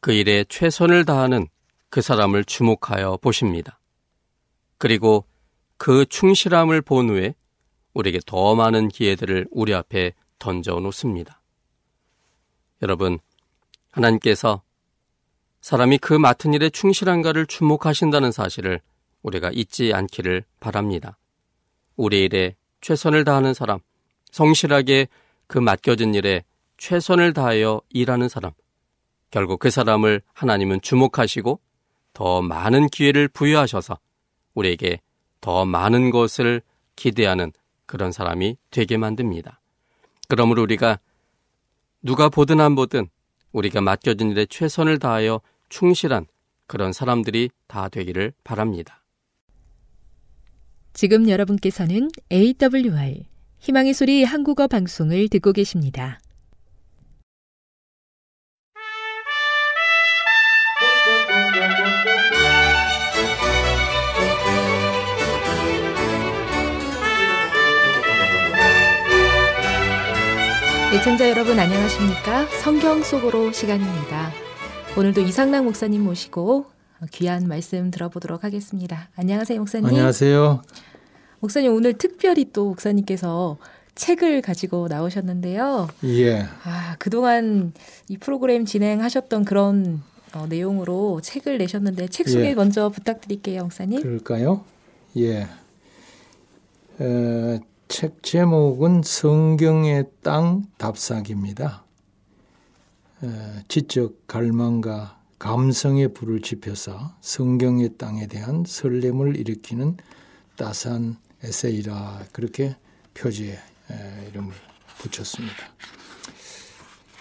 그 0.00 0.12
일에 0.12 0.44
최선을 0.48 1.04
다하는 1.04 1.48
그 1.90 2.00
사람을 2.02 2.44
주목하여 2.44 3.18
보십니다. 3.18 3.80
그리고 4.78 5.24
그 5.76 6.06
충실함을 6.06 6.82
본 6.82 7.08
후에 7.08 7.34
우리에게 7.94 8.20
더 8.26 8.54
많은 8.54 8.88
기회들을 8.88 9.48
우리 9.50 9.74
앞에 9.74 10.12
던져 10.38 10.78
놓습니다. 10.78 11.40
여러분, 12.82 13.18
하나님께서 13.90 14.62
사람이 15.60 15.98
그 15.98 16.12
맡은 16.14 16.54
일에 16.54 16.70
충실한가를 16.70 17.46
주목하신다는 17.46 18.30
사실을 18.30 18.80
우리가 19.22 19.50
잊지 19.52 19.92
않기를 19.92 20.44
바랍니다. 20.60 21.18
우리 21.96 22.24
일에 22.24 22.54
최선을 22.80 23.24
다하는 23.24 23.54
사람, 23.54 23.80
성실하게 24.30 25.08
그 25.48 25.58
맡겨진 25.58 26.14
일에 26.14 26.44
최선을 26.76 27.32
다하여 27.32 27.80
일하는 27.88 28.28
사람, 28.28 28.52
결국 29.30 29.58
그 29.58 29.70
사람을 29.70 30.22
하나님은 30.32 30.80
주목하시고 30.80 31.60
더 32.12 32.42
많은 32.42 32.88
기회를 32.88 33.28
부여하셔서 33.28 33.98
우리에게 34.54 35.00
더 35.40 35.64
많은 35.64 36.10
것을 36.10 36.62
기대하는 36.96 37.52
그런 37.86 38.12
사람이 38.12 38.56
되게 38.70 38.96
만듭니다. 38.96 39.60
그러므로 40.28 40.62
우리가 40.62 40.98
누가 42.02 42.28
보든 42.28 42.60
안 42.60 42.74
보든 42.74 43.08
우리가 43.52 43.80
맡겨진 43.80 44.30
일에 44.30 44.46
최선을 44.46 44.98
다하여 44.98 45.40
충실한 45.68 46.26
그런 46.66 46.92
사람들이 46.92 47.50
다 47.66 47.88
되기를 47.88 48.32
바랍니다. 48.44 49.02
지금 50.92 51.28
여러분께서는 51.28 52.10
AWR 52.32 53.24
희망의 53.60 53.94
소리 53.94 54.24
한국어 54.24 54.66
방송을 54.66 55.28
듣고 55.28 55.52
계십니다. 55.52 56.20
예청자 70.94 71.30
여러분 71.30 71.58
안녕하십니까? 71.58 72.46
성경 72.62 73.02
속으로 73.02 73.52
시간입니다. 73.52 74.30
오늘도 74.96 75.20
이상락 75.20 75.64
목사님 75.64 76.02
모시고 76.02 76.66
귀한 77.12 77.46
말씀 77.46 77.90
들어보도록 77.90 78.42
하겠습니다. 78.42 79.08
안녕하세요, 79.14 79.60
목사님. 79.60 79.86
안녕하세요. 79.86 80.62
목사님 81.40 81.72
오늘 81.72 81.92
특별히 81.92 82.50
또 82.52 82.66
목사님께서 82.70 83.58
책을 83.94 84.42
가지고 84.42 84.88
나오셨는데요. 84.88 85.88
예. 86.04 86.46
아, 86.64 86.96
그동안 86.98 87.72
이 88.08 88.16
프로그램 88.16 88.64
진행하셨던 88.64 89.44
그런 89.44 90.02
어, 90.34 90.46
내용으로 90.46 91.20
책을 91.22 91.58
내셨는데 91.58 92.08
책 92.08 92.28
소개 92.28 92.50
예. 92.50 92.54
먼저 92.54 92.88
부탁드릴게요, 92.88 93.62
목사님. 93.62 94.02
그럴까요? 94.02 94.64
예. 95.16 95.48
에, 97.00 97.60
책 97.88 98.22
제목은 98.22 99.02
성경의 99.04 100.06
땅 100.22 100.64
답사기입니다. 100.76 101.84
에, 103.22 103.28
지적 103.68 104.26
갈망과 104.26 105.18
감성의 105.38 106.14
불을 106.14 106.42
지펴서 106.42 107.14
성경의 107.20 107.96
땅에 107.96 108.26
대한 108.26 108.64
설렘을 108.66 109.36
일으키는 109.36 109.96
따스한 110.56 111.16
에세이라 111.42 112.24
그렇게 112.32 112.76
표지에 113.14 113.52
에, 113.52 114.28
이름을 114.30 114.52
붙였습니다. 114.98 115.54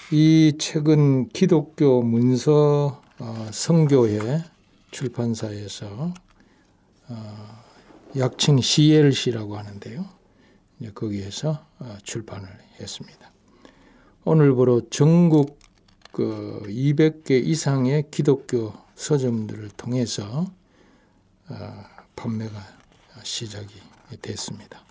이 0.10 0.54
책은 0.58 1.30
기독교 1.30 2.02
문서 2.02 3.02
어, 3.20 3.50
성교회 3.52 4.42
출판사에서 4.92 6.14
어, 7.10 7.64
약칭 8.16 8.62
CLC라고 8.62 9.58
하는데요. 9.58 10.06
거기에서 10.94 11.66
어, 11.80 11.98
출판을 12.04 12.48
했습니다. 12.80 13.32
오늘부로 14.24 14.90
전국 14.90 15.60
그 16.14 16.64
200개 16.68 17.32
이상의 17.46 18.06
기독교 18.10 18.72
서점들을 18.96 19.72
통해서 19.76 20.46
어, 21.50 21.84
판매가 22.16 22.56
시작이 23.24 23.74
됐습니다. 24.22 24.86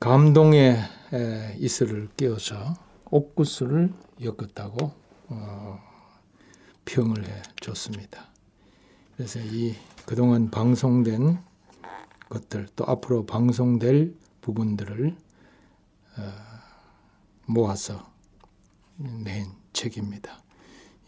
감동의 0.00 0.72
에, 0.72 0.95
이슬을 1.58 2.08
끼워서 2.16 2.74
옥구슬을 3.10 3.92
엮었다고 4.20 4.92
어, 5.28 5.78
평을 6.84 7.26
해 7.26 7.42
줬습니다. 7.60 8.28
그래서 9.16 9.40
이 9.40 9.74
그동안 10.04 10.50
방송된 10.50 11.38
것들 12.28 12.68
또 12.76 12.84
앞으로 12.86 13.26
방송될 13.26 14.14
부분들을 14.40 15.16
어, 16.18 16.32
모아서 17.46 18.10
낸 18.96 19.46
책입니다. 19.72 20.42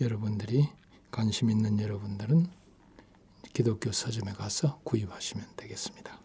여러분들이 0.01 0.69
관심 1.11 1.51
있는 1.51 1.81
여러분들은 1.81 2.47
기독교 3.53 3.91
서점에 3.91 4.33
가서 4.33 4.81
구입하시면 4.85 5.47
되겠습니다. 5.57 6.18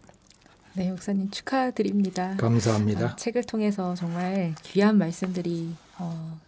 네, 0.75 0.89
목사님 0.89 1.29
축하드립니다. 1.29 2.35
감사합니다. 2.37 3.05
아, 3.05 3.15
책을 3.15 3.43
통해서 3.43 3.93
정말 3.93 4.55
귀한 4.63 4.97
말씀들이 4.97 5.69
어, 5.99 6.39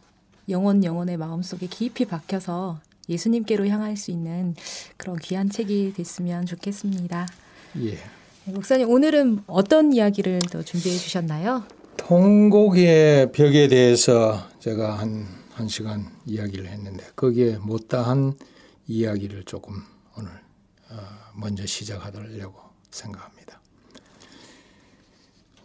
영혼 0.49 0.83
영혼의 0.83 1.17
마음속에 1.17 1.67
깊이 1.67 2.05
박혀서 2.05 2.79
예수님께로 3.07 3.67
향할 3.67 3.95
수 3.97 4.09
있는 4.09 4.55
그런 4.97 5.17
귀한 5.17 5.47
책이 5.49 5.93
됐으면 5.95 6.47
좋겠습니다. 6.47 7.27
예. 7.83 7.91
네, 7.91 8.51
목사님 8.51 8.89
오늘은 8.89 9.43
어떤 9.45 9.93
이야기를 9.93 10.39
더 10.51 10.63
준비해 10.63 10.97
주셨나요? 10.97 11.63
통곡의 11.97 13.31
벽에 13.31 13.67
대해서 13.67 14.49
제가 14.59 14.97
한, 14.97 15.27
한 15.53 15.67
시간 15.67 16.09
이야기를 16.25 16.65
했는데 16.65 17.05
거기에 17.15 17.57
못다한 17.57 18.33
이야기를 18.87 19.43
조금 19.43 19.83
오늘 20.17 20.31
어, 20.89 20.97
먼저 21.35 21.63
시작하려고 21.67 22.59
생각합니다. 22.89 23.61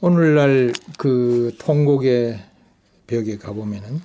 오늘날 0.03 0.72
그 0.96 1.55
통곡의 1.59 2.42
벽에 3.07 3.36
가보면은 3.36 4.01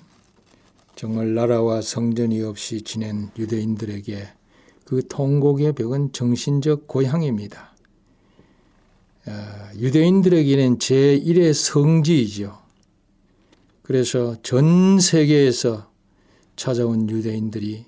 정말 0.98 1.34
나라와 1.34 1.82
성전이 1.82 2.42
없이 2.42 2.82
지낸 2.82 3.30
유대인들에게 3.38 4.28
그 4.84 5.08
통곡의 5.08 5.72
벽은 5.72 6.12
정신적 6.12 6.90
고향입니다. 6.90 7.74
어, 9.28 9.32
유대인들에게는 9.78 10.80
제1의 10.80 11.54
성지이죠. 11.54 12.60
그래서 13.82 14.36
전 14.44 15.00
세계에서 15.00 15.90
찾아온 16.58 17.10
유대인들이 17.10 17.86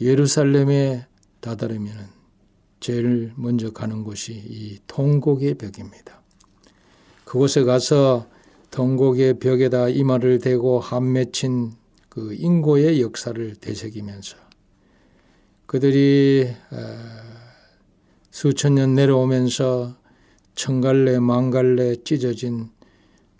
예루살렘에 0.00 1.04
다다르면 1.40 1.96
제일 2.78 3.32
먼저 3.34 3.72
가는 3.72 4.04
곳이 4.04 4.34
이 4.34 4.78
통곡의 4.86 5.54
벽입니다. 5.54 6.18
그곳에 7.28 7.62
가서 7.62 8.26
통곡의 8.70 9.38
벽에다 9.38 9.90
이마를 9.90 10.38
대고 10.38 10.80
한 10.80 11.12
맺힌 11.12 11.74
그 12.08 12.32
인고의 12.32 13.02
역사를 13.02 13.54
되새기면서 13.56 14.38
그들이 15.66 16.48
수천 18.30 18.76
년 18.76 18.94
내려오면서 18.94 19.94
천갈래 20.54 21.18
만갈래 21.18 21.96
찢어진 22.02 22.70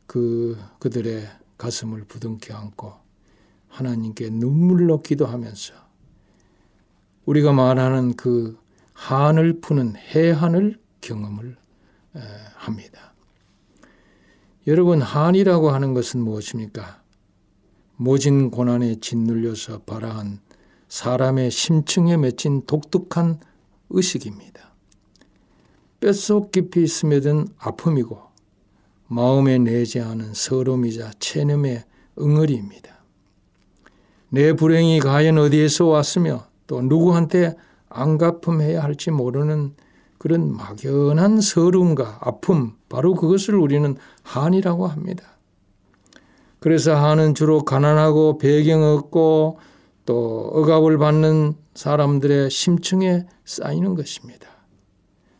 그 0.07 0.59
그들의 0.81 1.27
가슴을 1.57 2.05
부둥켜 2.05 2.55
안고 2.59 2.93
하나님께 3.69 4.29
눈물로 4.29 5.01
기도하면서 5.01 5.73
우리가 7.25 7.53
말하는 7.53 8.17
그 8.17 8.59
한을 8.93 9.63
푸는 9.63 9.97
해한을 9.97 10.79
경험을 11.01 11.57
합니다. 12.55 13.08
여러분 14.69 15.01
한이라고 15.01 15.71
하는 15.71 15.95
것은 15.95 16.21
무엇입니까? 16.21 17.01
모진 17.97 18.51
고난에 18.51 18.97
짓눌려서 18.97 19.79
발아한 19.87 20.41
사람의 20.89 21.51
심층에 21.51 22.19
맺힌 22.19 22.67
독특한 22.67 23.41
의식입니다. 23.89 24.75
뼛속 26.01 26.53
깊이 26.53 26.87
스며든 26.87 27.49
아픔이고 27.57 28.21
마음에 29.07 29.57
내재하는 29.57 30.35
서름이자 30.35 31.13
체념의 31.19 31.85
응어리입니다. 32.21 32.95
내 34.29 34.53
불행이 34.53 35.01
과연 35.01 35.39
어디에서 35.39 35.87
왔으며 35.87 36.47
또 36.67 36.83
누구한테 36.83 37.57
안갚음해야 37.89 38.83
할지 38.83 39.11
모르는 39.13 39.75
그런 40.19 40.53
막연한 40.53 41.41
서름과 41.41 42.19
아픔 42.21 42.75
바로 42.89 43.15
그것을 43.15 43.55
우리는 43.55 43.97
한이라고 44.23 44.89
합니다. 44.89 45.25
그래서 46.61 46.97
한은 46.97 47.35
주로 47.35 47.65
가난하고 47.65 48.39
배경 48.39 48.83
없고 48.83 49.59
또 50.05 50.51
억압을 50.53 50.99
받는 50.99 51.55
사람들의 51.75 52.51
심층에 52.51 53.27
쌓이는 53.45 53.95
것입니다. 53.95 54.49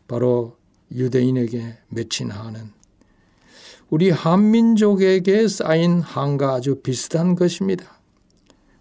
바로 0.07 0.55
유대인에게 0.91 1.77
맺힌 1.89 2.31
한은 2.31 2.71
우리 3.89 4.11
한민족에게 4.11 5.47
쌓인 5.47 5.99
한과 5.99 6.53
아주 6.53 6.75
비슷한 6.81 7.35
것입니다. 7.35 7.99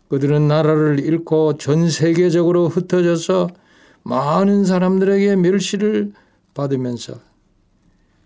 그들은 0.09 0.49
나라를 0.49 1.01
잃고 1.01 1.59
전 1.59 1.91
세계적으로 1.91 2.69
흩어져서 2.69 3.49
많은 4.09 4.65
사람들에게 4.65 5.37
멸시를 5.37 6.15
받으면서 6.55 7.21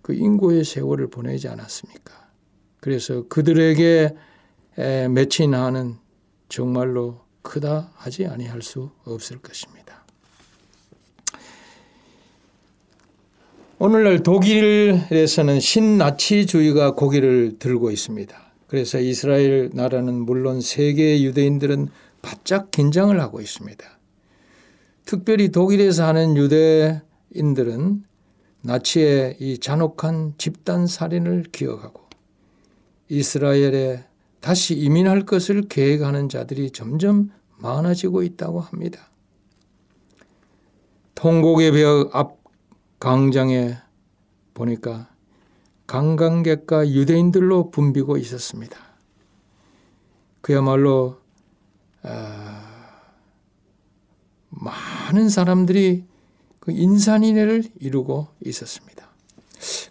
그 0.00 0.14
인고의 0.14 0.64
세월을 0.64 1.10
보내지 1.10 1.48
않았습니까? 1.48 2.12
그래서 2.78 3.26
그들에게 3.28 4.14
맺힌 5.10 5.54
한은 5.54 5.96
정말로 6.48 7.22
크다 7.42 7.90
하지 7.94 8.26
아니할 8.26 8.62
수 8.62 8.90
없을 9.04 9.38
것입니다. 9.38 10.04
오늘날 13.80 14.22
독일에서는 14.22 15.58
신나치주의가 15.58 16.94
고개를 16.94 17.58
들고 17.58 17.90
있습니다. 17.90 18.52
그래서 18.68 19.00
이스라엘 19.00 19.70
나라는 19.74 20.14
물론 20.14 20.60
세계 20.60 21.20
유대인들은 21.22 21.88
바짝 22.22 22.70
긴장을 22.70 23.20
하고 23.20 23.40
있습니다. 23.40 23.84
특별히 25.04 25.50
독일에서 25.50 26.06
하는 26.06 26.36
유대인들은 26.36 28.04
나치의 28.62 29.36
이 29.40 29.58
잔혹한 29.58 30.34
집단 30.38 30.86
살인을 30.86 31.44
기억하고 31.52 32.02
이스라엘에 33.08 34.04
다시 34.40 34.74
이민할 34.74 35.26
것을 35.26 35.62
계획하는 35.62 36.28
자들이 36.28 36.70
점점 36.70 37.30
많아지고 37.58 38.22
있다고 38.22 38.60
합니다. 38.60 39.08
통곡의 41.14 41.72
벽 41.72 42.16
앞 42.16 42.42
광장에 42.98 43.76
보니까 44.54 45.08
관광객과 45.86 46.88
유대인들로 46.88 47.70
붐비고 47.70 48.16
있었습니다. 48.16 48.76
그야말로 50.40 51.18
많은 54.62 55.28
사람들이 55.28 56.04
그 56.60 56.72
인산인해를 56.72 57.64
이루고 57.80 58.28
있었습니다. 58.44 59.08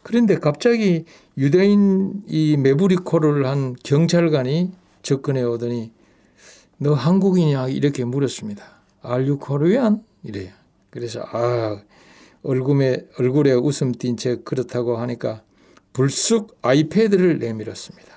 그런데 0.04 0.36
갑자기 0.38 1.06
유대인 1.38 2.24
이 2.28 2.58
메부리코를 2.58 3.46
한 3.46 3.76
경찰관이 3.84 4.72
접근해 5.02 5.44
오더니 5.44 5.92
너 6.78 6.94
한국인이냐 6.94 7.68
이렇게 7.68 8.06
물었습니다. 8.06 8.64
You 9.04 9.40
Korean? 9.40 10.04
이래요. 10.24 10.52
그래서 10.90 11.22
아 11.32 11.82
얼굴에 12.44 13.08
얼굴에 13.20 13.54
웃음 13.54 13.92
띈채 13.92 14.42
그렇다고 14.44 14.98
하니까 14.98 15.42
불쑥 15.94 16.58
아이패드를 16.62 17.40
내밀었습니다. 17.40 18.12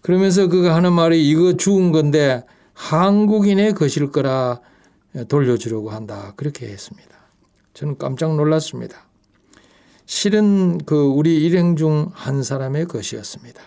그러면서 0.00 0.48
그가 0.48 0.74
하는 0.74 0.92
말이 0.92 1.28
이거 1.28 1.56
죽은 1.56 1.92
건데 1.92 2.44
한국인의 2.74 3.74
것일 3.74 4.10
거라 4.10 4.60
돌려주려고 5.28 5.90
한다. 5.90 6.32
그렇게 6.36 6.68
했습니다. 6.68 7.16
저는 7.74 7.98
깜짝 7.98 8.34
놀랐습니다. 8.36 9.06
실은 10.06 10.78
그 10.78 11.06
우리 11.06 11.44
일행 11.44 11.76
중 11.76 12.10
한 12.14 12.42
사람의 12.42 12.86
것이었습니다. 12.86 13.60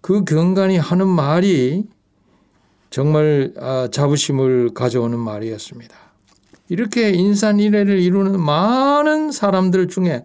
그 0.00 0.24
경관이 0.24 0.76
하는 0.78 1.08
말이 1.08 1.84
정말 2.90 3.52
아, 3.58 3.88
자부심을 3.90 4.74
가져오는 4.74 5.18
말이었습니다. 5.18 5.96
이렇게 6.68 7.10
인산인해를 7.10 8.00
이루는 8.00 8.40
많은 8.40 9.32
사람들 9.32 9.88
중에 9.88 10.22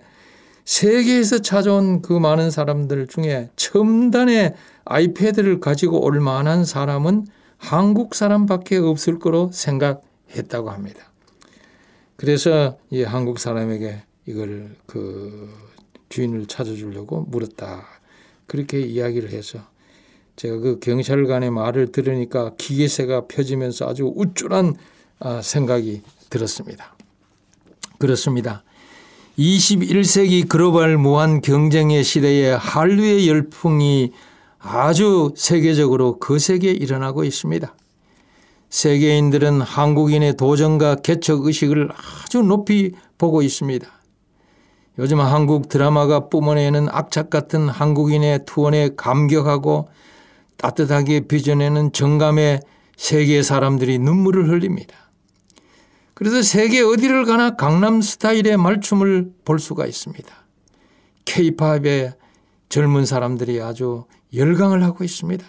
세계에서 0.65 1.39
찾아온 1.39 2.01
그 2.01 2.13
많은 2.13 2.51
사람들 2.51 3.07
중에 3.07 3.49
첨단의 3.55 4.53
아이패드를 4.85 5.59
가지고 5.59 6.03
올 6.03 6.19
만한 6.19 6.63
사람은 6.63 7.25
한국 7.59 8.15
사람밖에 8.15 8.77
없을 8.77 9.19
거로 9.19 9.51
생각했다고 9.53 10.71
합니다. 10.71 11.11
그래서 12.15 12.77
이 12.89 13.03
한국 13.03 13.37
사람에게 13.37 14.01
이걸 14.25 14.75
그 14.87 15.49
주인을 16.09 16.47
찾아주려고 16.47 17.21
물었다. 17.29 17.85
그렇게 18.47 18.79
이야기를 18.79 19.31
해서 19.31 19.59
제가 20.35 20.57
그 20.57 20.79
경찰관의 20.79 21.51
말을 21.51 21.91
들으니까 21.91 22.53
기계세가 22.57 23.27
펴지면서 23.27 23.87
아주 23.87 24.11
우쭐한 24.15 24.75
아, 25.19 25.41
생각이 25.41 26.01
들었습니다. 26.29 26.95
그렇습니다. 27.97 28.63
21세기 29.37 30.47
글로벌 30.47 30.97
무한 30.97 31.41
경쟁의 31.41 32.03
시대에 32.03 32.51
한류의 32.51 33.27
열풍이 33.27 34.11
아주 34.59 35.33
세계적으로 35.35 36.19
거세게 36.19 36.71
일어나고 36.71 37.23
있습니다. 37.23 37.73
세계인들은 38.69 39.61
한국인의 39.61 40.37
도전과 40.37 40.95
개척 40.95 41.45
의식을 41.45 41.89
아주 41.91 42.41
높이 42.43 42.91
보고 43.17 43.41
있습니다. 43.41 43.87
요즘 44.99 45.21
한국 45.21 45.69
드라마가 45.69 46.27
뿜어내는 46.27 46.89
악착 46.89 47.29
같은 47.29 47.69
한국인의 47.69 48.45
투혼에 48.45 48.89
감격하고 48.95 49.87
따뜻하게 50.57 51.21
빚어내는 51.21 51.93
정감에 51.93 52.59
세계 52.97 53.41
사람들이 53.41 53.97
눈물을 53.97 54.49
흘립니다. 54.49 54.93
그래서 56.13 56.41
세계 56.41 56.81
어디를 56.81 57.23
가나 57.23 57.55
강남 57.55 58.01
스타일의 58.01 58.57
말춤을 58.57 59.31
볼 59.45 59.57
수가 59.57 59.85
있습니다. 59.85 60.29
케이팝의 61.23 62.13
젊은 62.67 63.05
사람들이 63.05 63.61
아주 63.61 64.03
열광을 64.33 64.83
하고 64.83 65.03
있습니다. 65.03 65.45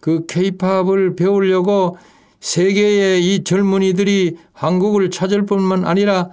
그 0.00 0.26
케이팝을 0.26 1.16
배우려고 1.16 1.96
세계의 2.40 3.24
이 3.24 3.42
젊은이들이 3.42 4.36
한국을 4.52 5.10
찾을 5.10 5.46
뿐만 5.46 5.86
아니라 5.86 6.30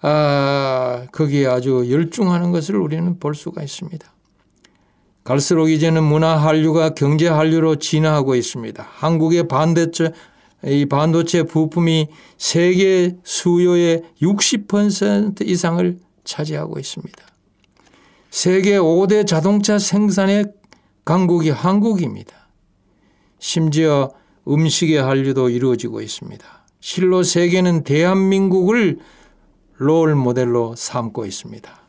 아, 0.00 1.06
거기에 1.12 1.46
아주 1.46 1.86
열중하는 1.88 2.50
것을 2.50 2.76
우리는 2.76 3.18
볼 3.20 3.36
수가 3.36 3.62
있습니다. 3.62 4.12
갈수록 5.22 5.68
이제는 5.68 6.02
문화 6.02 6.36
한류가 6.36 6.94
경제 6.94 7.28
한류로 7.28 7.76
진화하고 7.76 8.34
있습니다. 8.34 8.84
한국의 8.90 9.46
반도체 9.46 10.10
이 10.64 10.86
반도체 10.86 11.44
부품이 11.44 12.08
세계 12.38 13.16
수요의 13.22 14.02
60% 14.20 15.46
이상을 15.46 15.98
차지하고 16.24 16.78
있습니다. 16.78 17.24
세계 18.30 18.78
5대 18.78 19.26
자동차 19.26 19.78
생산의 19.78 20.46
강국이 21.04 21.50
한국입니다. 21.50 22.32
심지어 23.38 24.12
음식의 24.46 25.02
한류도 25.02 25.48
이루어지고 25.48 26.00
있습니다. 26.00 26.44
실로 26.80 27.22
세계는 27.22 27.82
대한민국을 27.82 28.98
롤 29.76 30.14
모델로 30.14 30.76
삼고 30.76 31.26
있습니다. 31.26 31.82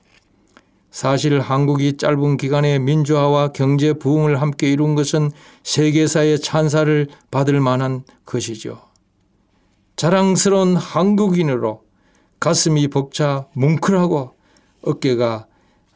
사실 0.90 1.40
한국이 1.40 1.98
짧은 1.98 2.38
기간에 2.38 2.80
민주화와 2.80 3.50
경제 3.50 3.94
부흥을 3.94 4.42
함께 4.42 4.72
이룬 4.72 4.96
것은 4.96 5.32
세계사의 5.64 6.40
찬사를 6.40 7.08
받을 7.32 7.60
만한 7.60 8.04
것이죠. 8.26 8.82
자랑스러운 9.96 10.76
한국인으로 10.76 11.84
가슴이 12.40 12.88
벅차 12.88 13.48
뭉클하고 13.54 14.34
어깨가 14.82 15.48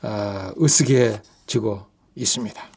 아, 0.01 0.53
으스개지고 0.59 1.81
있습니다. 2.15 2.76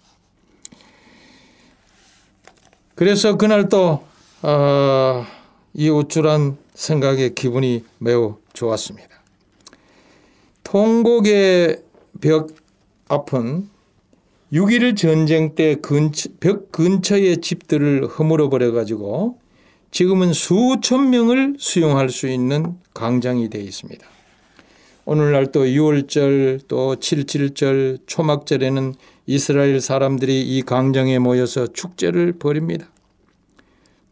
그래서 3.00 3.38
그날 3.38 3.70
또이 3.70 3.98
어, 4.42 5.24
우쭐한 5.74 6.58
생각에 6.74 7.30
기분이 7.30 7.82
매우 7.96 8.36
좋았습니다. 8.52 9.08
통곡의 10.64 11.82
벽 12.20 12.50
앞은 13.08 13.70
6.1 14.52 14.98
전쟁 14.98 15.54
때 15.54 15.76
근처, 15.76 16.28
벽 16.40 16.70
근처의 16.72 17.38
집들을 17.38 18.06
허물어 18.06 18.50
버려 18.50 18.70
가지고 18.70 19.38
지금은 19.90 20.34
수천 20.34 21.08
명을 21.08 21.56
수용할 21.58 22.10
수 22.10 22.28
있는 22.28 22.76
광장이 22.92 23.48
되어 23.48 23.62
있습니다. 23.62 24.06
오늘날 25.06 25.52
또 25.52 25.64
6월절 25.64 26.68
또 26.68 26.96
77절 26.96 28.00
초막절에는 28.06 28.94
이스라엘 29.30 29.80
사람들이 29.80 30.42
이 30.42 30.62
광장에 30.62 31.20
모여서 31.20 31.68
축제를 31.68 32.32
벌입니다. 32.32 32.90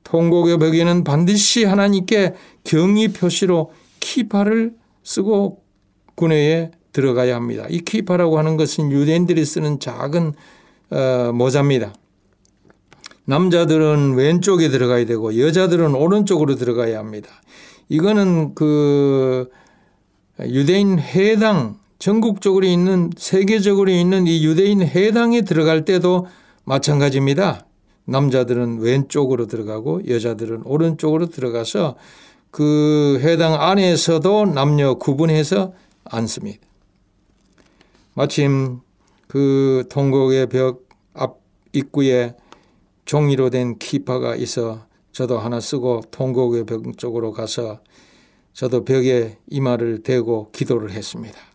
통곡의 0.05 0.59
벽에는 0.59 1.03
반드시 1.03 1.65
하나님께 1.65 2.35
경의 2.63 3.09
표시로 3.09 3.73
키파를 3.99 4.75
쓰고 5.03 5.65
군회에 6.15 6.71
들어가야 6.93 7.35
합니다. 7.35 7.67
이 7.69 7.81
키파라고 7.81 8.39
하는 8.39 8.57
것은 8.57 8.93
유대인들이 8.93 9.45
쓰는 9.45 9.81
작은 9.81 10.35
어, 10.91 11.33
모자입니다. 11.35 11.93
남자들은 13.25 14.15
왼쪽에 14.15 14.69
들어가야 14.69 15.05
되고 15.05 15.37
여자들은 15.37 15.97
오른쪽으로 15.97 16.55
들어가야 16.55 16.97
합니다. 16.97 17.29
이거는 17.89 18.55
그 18.55 19.51
유대인 20.43 21.01
해당 21.01 21.81
전국적으로 21.99 22.65
있는 22.67 23.11
세계적으로 23.17 23.91
있는 23.91 24.27
이 24.27 24.45
유대인 24.45 24.83
해당에 24.83 25.43
들어갈 25.43 25.85
때도 25.85 26.27
마찬가지입니다. 26.65 27.67
남자들은 28.05 28.79
왼쪽으로 28.79 29.47
들어가고 29.47 30.09
여자들은 30.09 30.63
오른쪽으로 30.65 31.27
들어가서 31.27 31.97
그 32.51 33.19
해당 33.23 33.61
안에서도 33.61 34.47
남녀 34.47 34.95
구분해서 34.95 35.75
앉습니다. 36.05 36.67
마침 38.15 38.81
그 39.27 39.85
통곡의 39.91 40.49
벽 40.49 40.89
앞 41.15 41.41
입구에 41.73 42.37
종이로 43.07 43.51
된 43.51 43.77
키파가 43.77 44.37
있어 44.37 44.87
저도 45.11 45.41
하나 45.41 45.59
쓰고 45.59 46.03
통곡의 46.13 46.65
벽 46.65 46.97
쪽으로 46.97 47.33
가서 47.33 47.81
저도 48.53 48.85
벽에 48.85 49.39
이마를 49.49 50.05
대고 50.05 50.53
기도를 50.53 50.93
했습니다. 50.93 51.48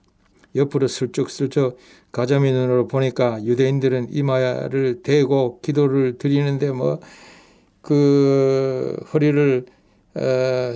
옆으로 0.55 0.87
슬쩍슬쩍 0.87 1.77
가자미 2.11 2.51
눈으로 2.51 2.87
보니까 2.87 3.43
유대인들은 3.43 4.07
이마를 4.11 5.01
대고 5.03 5.59
기도를 5.61 6.17
드리는데 6.17 6.71
뭐 6.71 6.99
그 7.83 8.95
허리를 9.13 9.65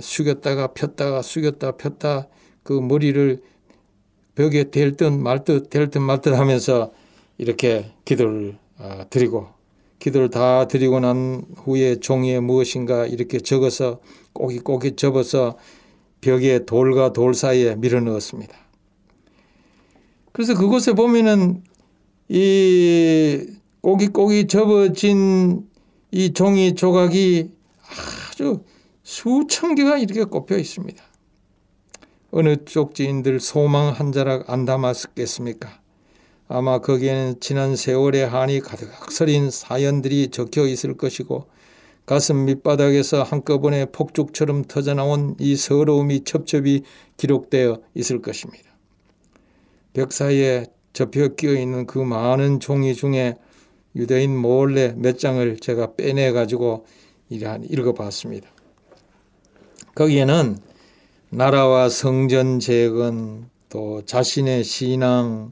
숙였다가 0.00 0.68
폈다가 0.74 1.22
숙였다 1.22 1.72
폈다 1.72 2.28
그 2.62 2.74
머리를 2.74 3.40
벽에 4.36 4.64
댈 4.70 4.94
듯 4.94 5.12
말듯 5.12 5.70
댈 5.70 5.90
듯 5.90 5.98
말듯 5.98 6.34
하면서 6.34 6.92
이렇게 7.38 7.86
기도를 8.04 8.56
어, 8.78 9.02
드리고 9.10 9.48
기도를 9.98 10.30
다 10.30 10.68
드리고 10.68 11.00
난 11.00 11.44
후에 11.56 11.96
종이에 11.96 12.40
무엇인가 12.40 13.06
이렇게 13.06 13.40
적어서 13.40 14.00
꼬깃꼬깃 14.34 14.96
접어서 14.96 15.56
벽에 16.20 16.66
돌과 16.66 17.12
돌 17.12 17.34
사이에 17.34 17.74
밀어 17.76 18.00
넣었습니다. 18.00 18.67
그래서 20.38 20.54
그곳에 20.54 20.92
보면은 20.92 21.64
이 22.28 23.44
꼬깃꼬깃 23.80 24.48
접어진 24.48 25.66
이 26.12 26.32
종이 26.32 26.76
조각이 26.76 27.50
아주 28.30 28.62
수천 29.02 29.74
개가 29.74 29.98
이렇게 29.98 30.22
꼽혀 30.22 30.56
있습니다. 30.56 31.02
어느 32.30 32.64
쪽지인들 32.64 33.40
소망 33.40 33.88
한 33.88 34.12
자락 34.12 34.48
안 34.48 34.64
담았겠습니까? 34.64 35.80
아마 36.46 36.78
거기에는 36.78 37.40
지난 37.40 37.74
세월의 37.74 38.28
한이 38.28 38.60
가득 38.60 39.10
서린 39.10 39.50
사연들이 39.50 40.28
적혀 40.28 40.68
있을 40.68 40.96
것이고 40.96 41.46
가슴 42.06 42.44
밑바닥에서 42.44 43.24
한꺼번에 43.24 43.86
폭죽처럼 43.86 44.66
터져나온 44.66 45.34
이 45.40 45.56
서러움이 45.56 46.22
첩첩이 46.22 46.82
기록되어 47.16 47.80
있을 47.96 48.22
것입니다. 48.22 48.67
벽 49.92 50.12
사이에 50.12 50.66
접혀 50.92 51.28
끼어 51.28 51.54
있는 51.54 51.86
그 51.86 51.98
많은 51.98 52.60
종이 52.60 52.94
중에 52.94 53.36
유대인 53.96 54.36
몰래 54.36 54.94
몇 54.96 55.18
장을 55.18 55.56
제가 55.58 55.94
빼내 55.94 56.32
가지고 56.32 56.86
읽어 57.30 57.94
봤습니다. 57.94 58.48
거기에는 59.94 60.58
나라와 61.30 61.88
성전 61.88 62.58
재건 62.60 63.50
또 63.68 64.02
자신의 64.04 64.64
신앙 64.64 65.50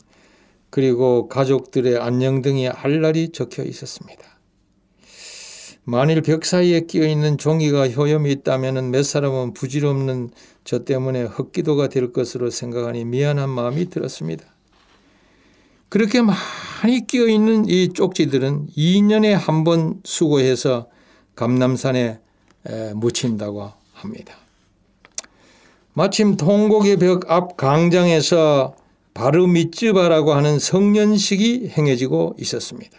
그리고 0.71 1.29
가족들의 1.29 1.99
안녕 1.99 2.43
등이 2.43 2.69
알날이 2.69 3.31
적혀 3.31 3.63
있었습니다. 3.63 4.26
만일 5.89 6.21
벽 6.21 6.45
사이에 6.45 6.81
끼어 6.81 7.07
있는 7.07 7.39
종이가 7.39 7.91
효염이 7.91 8.33
있다면 8.33 8.91
몇 8.91 9.05
사람은 9.05 9.55
부질없는 9.55 10.31
저 10.65 10.81
때문에 10.85 11.23
헛기도가 11.23 11.89
될 11.89 12.13
것으로 12.13 12.51
생각하니 12.51 13.05
미안한 13.05 13.49
마음이 13.49 13.89
들었습니다. 13.89 14.45
그렇게 15.89 16.23
많이 16.23 17.07
끼어 17.07 17.29
있는 17.29 17.69
이 17.69 17.93
쪽지들은 17.93 18.71
2년에 18.77 19.31
한 19.31 19.63
번 19.63 20.01
수거해서 20.03 20.89
감남산에 21.37 22.19
묻힌다고 22.97 23.71
합니다. 23.93 24.35
마침 25.93 26.37
통곡의 26.37 26.97
벽앞 26.97 27.57
광장에서 27.57 28.75
바르미츠바라고 29.15 30.35
하는 30.35 30.59
성년식이 30.59 31.69
행해지고 31.69 32.35
있었습니다. 32.41 32.99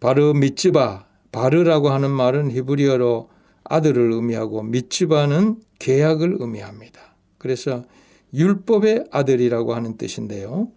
바르미츠바, 0.00 1.05
바르라고 1.36 1.90
하는 1.90 2.10
말은 2.12 2.50
히브리어로 2.50 3.28
아들을 3.64 4.10
의미하고 4.10 4.62
미츠바는 4.62 5.60
계약을 5.78 6.38
의미합니다. 6.40 7.14
그래서 7.36 7.84
율법의 8.32 9.08
아들이라고 9.10 9.74
하는 9.74 9.98
뜻인데요. 9.98 10.68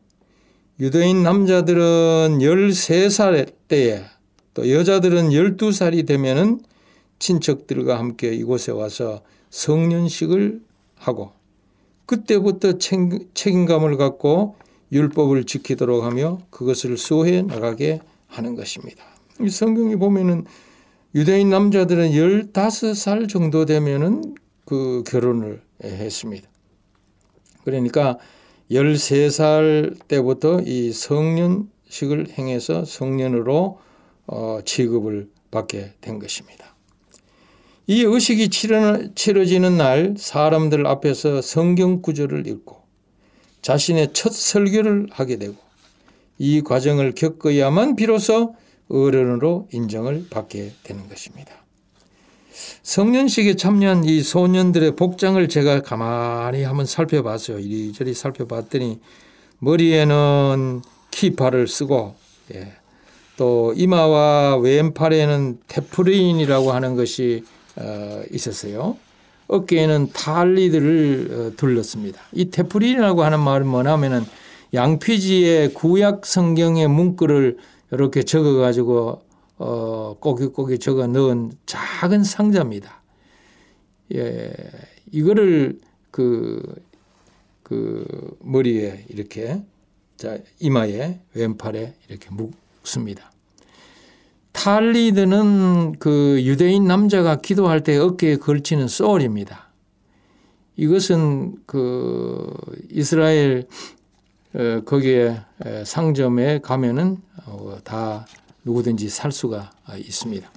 유대인 0.82 1.24
남자들은 1.24 2.39
13살 2.41 3.53
때에 3.70 4.03
또 4.53 4.70
여자들은 4.70 5.30
12살이 5.30 6.05
되면은 6.05 6.60
친척들과 7.20 7.97
함께 7.97 8.34
이곳에 8.34 8.74
와서 8.74 9.22
성년식을 9.51 10.62
하고 10.95 11.32
그때부터 12.05 12.80
책임감을 12.80 13.95
갖고 13.95 14.57
율법을 14.91 15.45
지키도록 15.45 16.03
하며 16.03 16.39
그것을 16.49 16.97
수호해 16.97 17.43
나가게 17.43 18.01
하는 18.28 18.55
것입니다. 18.55 19.09
이 19.41 19.49
성경에 19.49 19.95
보면은 19.95 20.45
유대인 21.15 21.49
남자들은 21.49 22.11
15살 22.11 23.29
정도 23.29 23.65
되면은 23.65 24.35
그 24.65 25.03
결혼을 25.07 25.61
했습니다. 25.83 26.47
그러니까 27.63 28.17
13살 28.69 30.07
때부터 30.07 30.61
이 30.61 30.91
성년식을 30.91 32.37
행해서 32.37 32.85
성년으로 32.85 33.79
어, 34.27 34.59
취급을 34.63 35.29
받게 35.49 35.93
된 36.01 36.19
것입니다. 36.19 36.75
이 37.87 38.03
의식이 38.03 38.49
치러지는 38.49 39.77
날 39.77 40.13
사람들 40.15 40.85
앞에서 40.85 41.41
성경 41.41 42.03
구절을 42.03 42.45
읽고 42.45 42.77
자신의 43.63 44.13
첫 44.13 44.31
설교를 44.31 45.07
하게 45.09 45.37
되고 45.37 45.55
이 46.37 46.61
과정을 46.61 47.13
겪어야만 47.15 47.95
비로소 47.95 48.55
어른으로 48.89 49.67
인정을 49.71 50.27
받게 50.29 50.73
되는 50.83 51.07
것입니다. 51.07 51.53
성년식에 52.83 53.55
참여한 53.55 54.03
이 54.03 54.21
소년들의 54.21 54.95
복장을 54.95 55.47
제가 55.47 55.81
가만히 55.81 56.63
한번 56.63 56.85
살펴봤어요. 56.85 57.59
이리저리 57.59 58.13
살펴봤더니 58.13 58.99
머리에는 59.59 60.81
키파를 61.11 61.67
쓰고 61.67 62.15
예. 62.53 62.73
또 63.37 63.73
이마와 63.75 64.57
왼팔에는 64.57 65.59
테프린이라고 65.67 66.71
하는 66.71 66.95
것이 66.95 67.45
어, 67.77 68.21
있었어요. 68.31 68.97
어깨에는 69.47 70.11
탈리들을 70.11 71.29
어, 71.31 71.55
둘렀습니다. 71.55 72.21
이 72.33 72.49
테프린이라고 72.49 73.23
하는 73.23 73.39
말은 73.39 73.67
뭐냐면은 73.67 74.25
양피지에 74.73 75.69
구약 75.69 76.25
성경의 76.25 76.87
문구를 76.89 77.57
이렇게 77.91 78.23
적어 78.23 78.53
가지고 78.55 79.21
어, 79.57 80.15
꼬깃꼬깃 80.19 80.79
적어 80.79 81.07
넣은 81.07 81.51
작은 81.65 82.23
상자입니다. 82.23 83.01
예, 84.15 84.53
이거를 85.11 85.79
그, 86.11 86.75
그 87.63 88.37
머리에 88.41 89.05
이렇게 89.09 89.63
자, 90.17 90.37
이마에 90.59 91.19
왼팔에 91.33 91.95
이렇게 92.09 92.29
묶습니다. 92.31 93.31
탈리드는 94.51 95.93
그 95.99 96.41
유대인 96.43 96.85
남자가 96.85 97.37
기도할 97.37 97.83
때 97.83 97.97
어깨에 97.97 98.37
걸치는 98.37 98.87
소울입니다. 98.87 99.69
이것은 100.75 101.55
그 101.65 102.53
이스라엘 102.89 103.67
어, 103.67 103.99
거기에 104.86 105.41
상점에 105.86 106.60
가면은 106.60 107.18
어, 107.45 107.78
다 107.84 108.26
누구든지 108.64 109.10
살 109.10 109.32
수가 109.32 109.72
있습니다. 109.95 110.52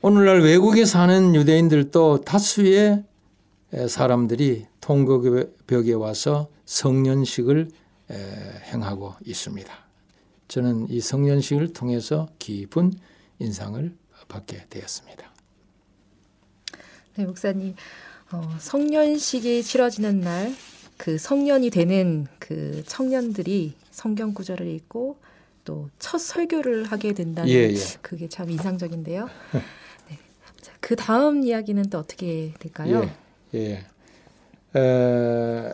오늘날 0.00 0.40
외국에 0.40 0.84
사는 0.84 1.34
유대인들도 1.34 2.22
다수의 2.22 3.04
사람들이 3.88 4.66
통곡벽에 4.80 5.92
와서 5.92 6.48
성년식을 6.64 7.68
행하고 8.10 9.14
있습니다. 9.24 9.72
저는 10.48 10.88
이 10.90 11.00
성년식을 11.00 11.72
통해서 11.72 12.28
깊은 12.38 12.92
인상을 13.38 13.96
받게 14.28 14.66
되었습니다. 14.68 15.30
네, 17.14 17.24
목사님. 17.24 17.74
어, 18.32 18.56
성년식이 18.58 19.62
치러지는 19.62 20.20
날 20.20 20.54
그 21.02 21.18
성년이 21.18 21.70
되는 21.70 22.28
그 22.38 22.84
청년들이 22.86 23.72
성경 23.90 24.34
구절을 24.34 24.68
읽고 24.68 25.16
또 25.64 25.88
첫 25.98 26.18
설교를 26.18 26.84
하게 26.84 27.12
된다는 27.12 27.50
예, 27.50 27.72
예. 27.72 27.76
그게 28.02 28.28
참 28.28 28.50
인상적인데요. 28.50 29.28
네. 30.08 30.18
자, 30.60 30.72
그 30.78 30.94
다음 30.94 31.42
이야기는 31.42 31.90
또 31.90 31.98
어떻게 31.98 32.52
될까요? 32.60 33.10
예. 33.54 33.84
예. 34.74 34.78
에, 34.78 35.72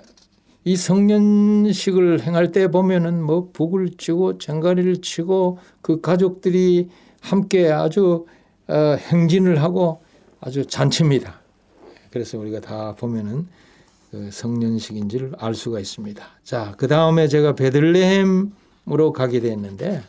이 0.65 0.77
성년식을 0.77 2.23
행할 2.23 2.51
때 2.51 2.71
보면은 2.71 3.23
뭐 3.23 3.51
북을 3.53 3.99
치고 3.99 4.39
쟁가리를 4.39 5.03
치고 5.03 5.59
그 5.83 6.01
가족들이 6.01 6.89
함께 7.21 7.71
아주 7.71 8.25
어, 8.67 8.75
행진을 8.97 9.63
하고 9.63 10.01
아주 10.41 10.65
잔치입니다. 10.65 11.39
그래서 12.11 12.39
우리가 12.39 12.61
다 12.61 12.95
보면은 12.95 13.43
그 13.43 13.59
성년식인지를 14.31 15.33
알 15.39 15.55
수가 15.55 15.81
있습니다. 15.81 16.25
자, 16.45 16.75
그 16.79 16.89
다음에 16.89 17.29
제가 17.29 17.55
베들레헴으로 17.55 19.13
가게 19.13 19.41
됐는데 19.41 20.03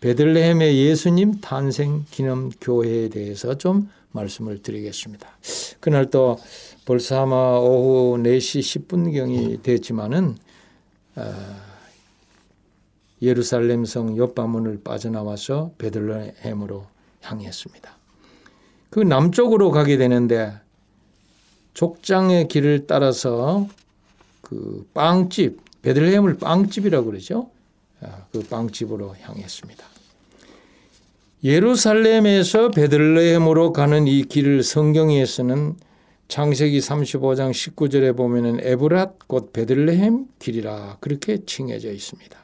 베들레헴의 0.00 0.78
예수님 0.78 1.40
탄생 1.40 2.04
기념 2.10 2.50
교회에 2.60 3.08
대해서 3.08 3.56
좀 3.58 3.88
말씀을 4.12 4.62
드리겠습니다. 4.62 5.28
그날 5.80 6.10
또 6.10 6.38
벌써 6.84 7.22
아마 7.22 7.58
오후 7.58 8.16
4시 8.18 8.86
10분경이 8.86 9.62
됐지만은 9.62 10.36
어, 11.16 11.34
예루살렘 13.20 13.84
성 13.84 14.16
옆바문을 14.16 14.82
빠져나와서 14.84 15.72
베들레헴으로 15.78 16.86
향했습니다. 17.22 17.98
그 18.90 19.00
남쪽으로 19.00 19.70
가게 19.70 19.96
되는데 19.96 20.54
족장의 21.78 22.48
길을 22.48 22.88
따라서 22.88 23.68
그 24.40 24.84
빵집 24.94 25.60
베들레헴을 25.82 26.38
빵집이라고 26.38 27.06
그러죠. 27.06 27.50
아, 28.00 28.24
그 28.32 28.40
빵집으로 28.40 29.14
향했습니다. 29.20 29.84
예루살렘에서 31.44 32.72
베들레헴으로 32.72 33.72
가는 33.72 34.08
이 34.08 34.24
길을 34.24 34.64
성경에서는 34.64 35.76
창세기 36.26 36.80
35장 36.80 37.52
19절에 37.52 38.16
보면은 38.16 38.56
에브랏 38.56 39.28
곧 39.28 39.52
베들레헴 39.52 40.26
길이라 40.40 40.96
그렇게 40.98 41.44
칭해져 41.46 41.92
있습니다. 41.92 42.36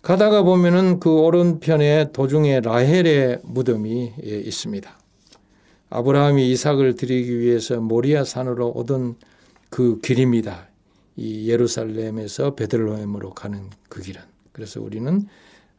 가다가 0.00 0.42
보면은 0.44 0.98
그 0.98 1.10
오른편에 1.10 2.12
도중에 2.12 2.60
라헬의 2.60 3.40
무덤이 3.42 4.12
예, 4.24 4.38
있습니다. 4.38 4.98
아브라함이 5.90 6.50
이삭을 6.50 6.96
드리기 6.96 7.38
위해서 7.38 7.80
모리아 7.80 8.24
산으로 8.24 8.70
오던 8.70 9.16
그 9.70 10.00
길입니다. 10.00 10.68
이 11.16 11.48
예루살렘에서 11.48 12.54
베들레헴으로 12.54 13.34
가는 13.34 13.70
그 13.88 14.02
길은. 14.02 14.20
그래서 14.52 14.80
우리는 14.80 15.26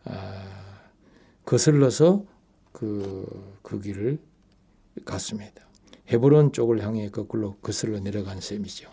아, 0.05 0.43
거슬러서 1.45 2.25
그, 2.71 3.25
그 3.61 3.79
길을 3.81 4.19
갔습니다. 5.05 5.67
헤브론 6.11 6.53
쪽을 6.53 6.83
향해 6.83 7.09
거꾸로 7.09 7.55
거슬러 7.61 7.99
내려간 7.99 8.41
셈이죠. 8.41 8.89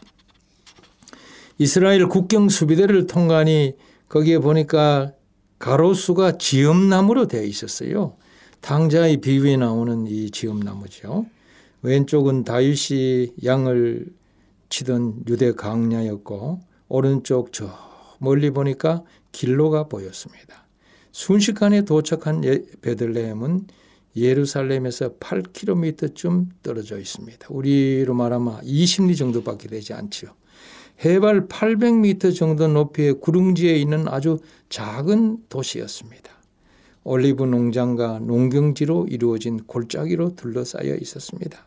이스라엘 1.58 2.06
국경 2.08 2.48
수비대를 2.48 3.06
통과하니 3.06 3.76
거기에 4.08 4.38
보니까 4.38 5.12
가로수가 5.58 6.38
지엄나무로 6.38 7.26
되어 7.26 7.42
있었어요. 7.42 8.16
당자의 8.60 9.18
비유에 9.20 9.56
나오는 9.56 10.06
이 10.06 10.30
지엄나무죠. 10.30 11.26
왼쪽은 11.82 12.44
다윗이 12.44 13.34
양을 13.44 14.06
치던 14.68 15.24
유대 15.28 15.52
강야였고 15.52 16.60
오른쪽 16.88 17.52
저 17.52 17.70
멀리 18.18 18.50
보니까 18.50 19.02
길로가 19.32 19.84
보였습니다. 19.84 20.66
순식간에 21.12 21.82
도착한 21.82 22.44
예, 22.44 22.62
베들레헴은 22.82 23.66
예루살렘에서 24.16 25.14
8km쯤 25.14 26.48
떨어져 26.62 26.98
있습니다. 26.98 27.46
우리로 27.50 28.14
말하면 28.14 28.62
20리 28.62 29.16
정도밖에 29.16 29.68
되지 29.68 29.92
않죠. 29.92 30.28
해발 31.04 31.48
800m 31.48 32.34
정도 32.34 32.66
높이의 32.68 33.20
구릉지에 33.20 33.76
있는 33.76 34.08
아주 34.08 34.38
작은 34.70 35.44
도시였습니다. 35.48 36.25
올리브 37.06 37.44
농장과 37.44 38.18
농경지로 38.18 39.06
이루어진 39.08 39.62
골짜기로 39.64 40.34
둘러싸여 40.34 40.96
있었습니다. 40.96 41.64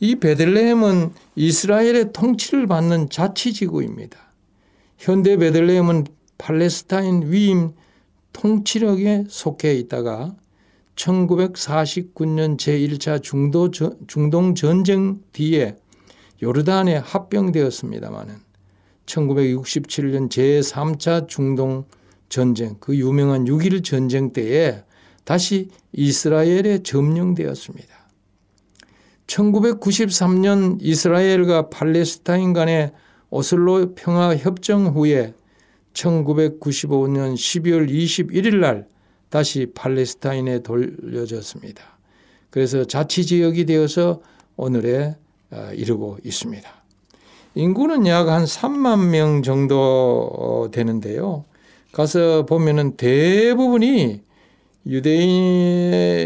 이 0.00 0.16
베들레헴은 0.16 1.10
이스라엘의 1.36 2.12
통치를 2.14 2.66
받는 2.66 3.10
자치지구입니다. 3.10 4.18
현대 4.96 5.36
베들레헴은 5.36 6.06
팔레스타인 6.38 7.30
위임 7.30 7.72
통치력에 8.32 9.24
속해 9.28 9.74
있다가 9.74 10.34
1949년 10.96 12.56
제1차 12.56 13.22
중도 13.22 13.70
중동 13.70 14.54
전쟁 14.54 15.20
뒤에 15.32 15.76
요르단에 16.42 16.96
합병되었습니다마는 16.96 18.34
1967년 19.04 20.30
제3차 20.30 21.28
중동 21.28 21.84
전쟁 22.28 22.76
그 22.80 22.96
유명한 22.96 23.44
6.1 23.44 23.84
전쟁 23.84 24.32
때에 24.32 24.82
다시 25.24 25.68
이스라엘에 25.92 26.82
점령되었습니다. 26.82 27.98
1993년 29.26 30.78
이스라엘과 30.80 31.68
팔레스타인 31.68 32.52
간의 32.52 32.92
오슬로 33.30 33.94
평화 33.94 34.34
협정 34.34 34.86
후에 34.86 35.34
1995년 35.92 37.34
12월 37.34 37.90
21일 37.90 38.56
날 38.56 38.86
다시 39.28 39.66
팔레스타인에 39.74 40.62
돌려졌습니다. 40.62 41.82
그래서 42.50 42.84
자치 42.84 43.26
지역이 43.26 43.66
되어서 43.66 44.22
오늘에 44.56 45.16
어, 45.50 45.70
이르고 45.74 46.18
있습니다. 46.24 46.68
인구는 47.54 48.06
약 48.06 48.28
한 48.28 48.44
3만 48.44 49.08
명 49.08 49.42
정도 49.42 50.30
어, 50.32 50.70
되는데요. 50.70 51.44
가서 51.92 52.46
보면은 52.46 52.96
대부분이 52.96 54.22
유대인은 54.86 56.16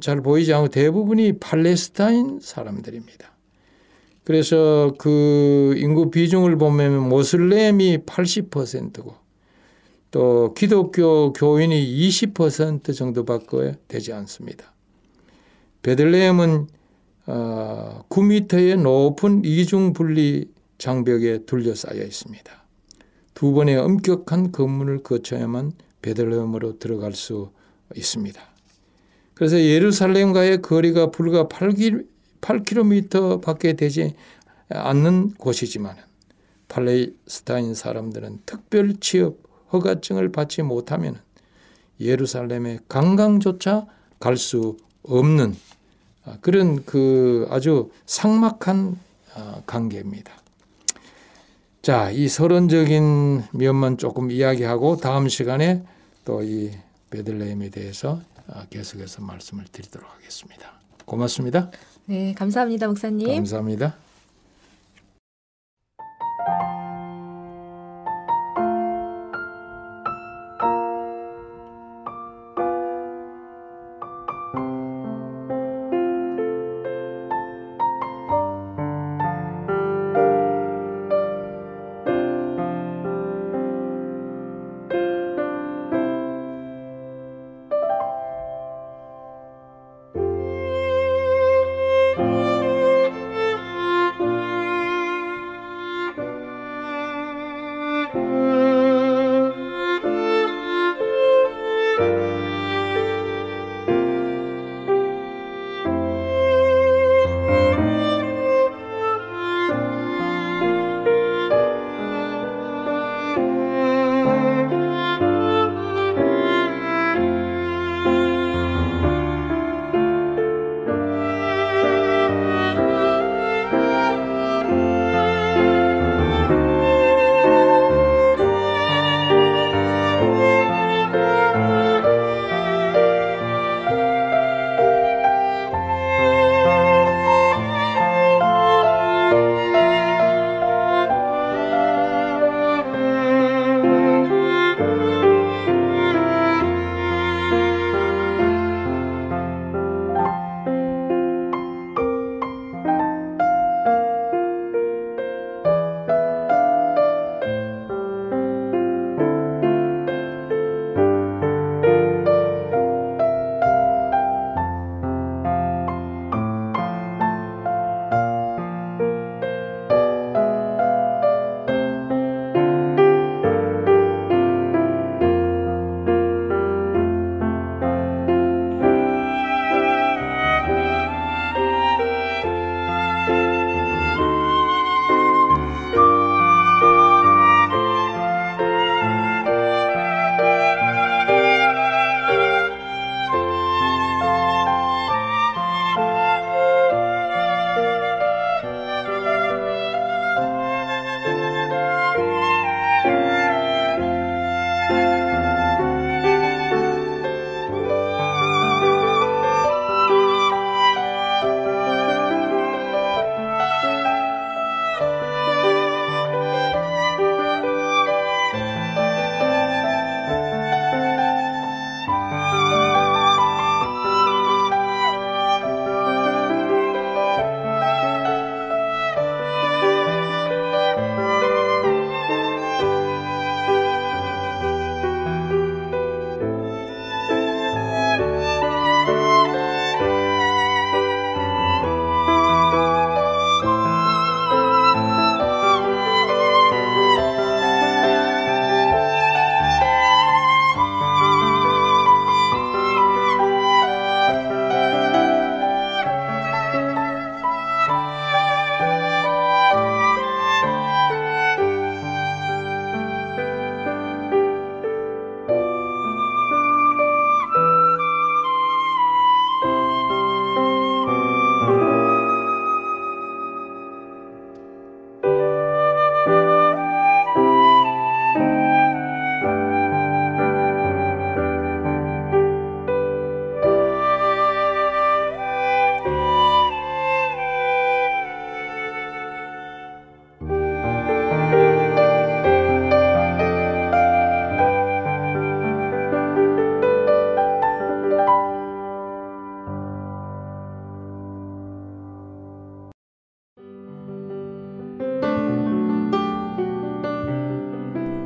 잘 0.00 0.22
보이지 0.22 0.52
않고 0.54 0.68
대부분이 0.68 1.38
팔레스타인 1.38 2.38
사람들입니다. 2.40 3.32
그래서 4.24 4.94
그 4.98 5.74
인구 5.76 6.10
비중을 6.10 6.56
보면 6.56 7.08
모슬렘이 7.08 7.98
80%고 7.98 9.14
또 10.10 10.54
기독교 10.54 11.32
교인이 11.32 12.08
20% 12.08 12.94
정도밖에 12.94 13.74
되지 13.88 14.12
않습니다. 14.12 14.72
베들레헴은 15.82 16.68
9m의 17.26 18.78
어, 18.78 18.82
높은 18.82 19.42
이중 19.44 19.92
분리 19.92 20.50
장벽에 20.78 21.44
둘러싸여 21.46 22.02
있습니다. 22.02 22.61
두 23.34 23.52
번의 23.52 23.76
엄격한 23.76 24.52
검문을 24.52 25.02
거쳐야만 25.02 25.72
베들레헴으로 26.02 26.78
들어갈 26.78 27.12
수 27.12 27.50
있습니다. 27.94 28.40
그래서 29.34 29.60
예루살렘과의 29.60 30.62
거리가 30.62 31.10
불과 31.10 31.48
8km 31.48 33.42
밖에 33.42 33.72
되지 33.74 34.14
않는 34.68 35.34
곳이지만 35.34 35.96
팔레스타인 36.68 37.74
사람들은 37.74 38.40
특별 38.46 38.94
취업 39.00 39.36
허가증을 39.72 40.32
받지 40.32 40.62
못하면 40.62 41.18
예루살렘에 42.00 42.78
관광조차 42.88 43.86
갈 44.20 44.36
수 44.36 44.76
없는 45.02 45.56
그런 46.40 46.84
그 46.84 47.46
아주 47.50 47.90
상막한 48.06 48.98
어, 49.34 49.62
관계입니다. 49.66 50.32
자, 51.82 52.10
이 52.10 52.28
서론적인 52.28 53.42
면만 53.52 53.98
조금 53.98 54.30
이야기하고 54.30 54.96
다음 54.96 55.28
시간에 55.28 55.82
또 56.24 56.42
이 56.42 56.70
베들레헴에 57.10 57.70
대해서 57.70 58.20
어, 58.46 58.62
계속해서 58.70 59.22
말씀을 59.22 59.64
드리도록 59.70 60.08
하겠습니다. 60.16 60.72
고맙습니다. 61.04 61.70
네, 62.06 62.32
감사합니다, 62.34 62.86
목사님. 62.86 63.26
감사합니다. 63.34 63.96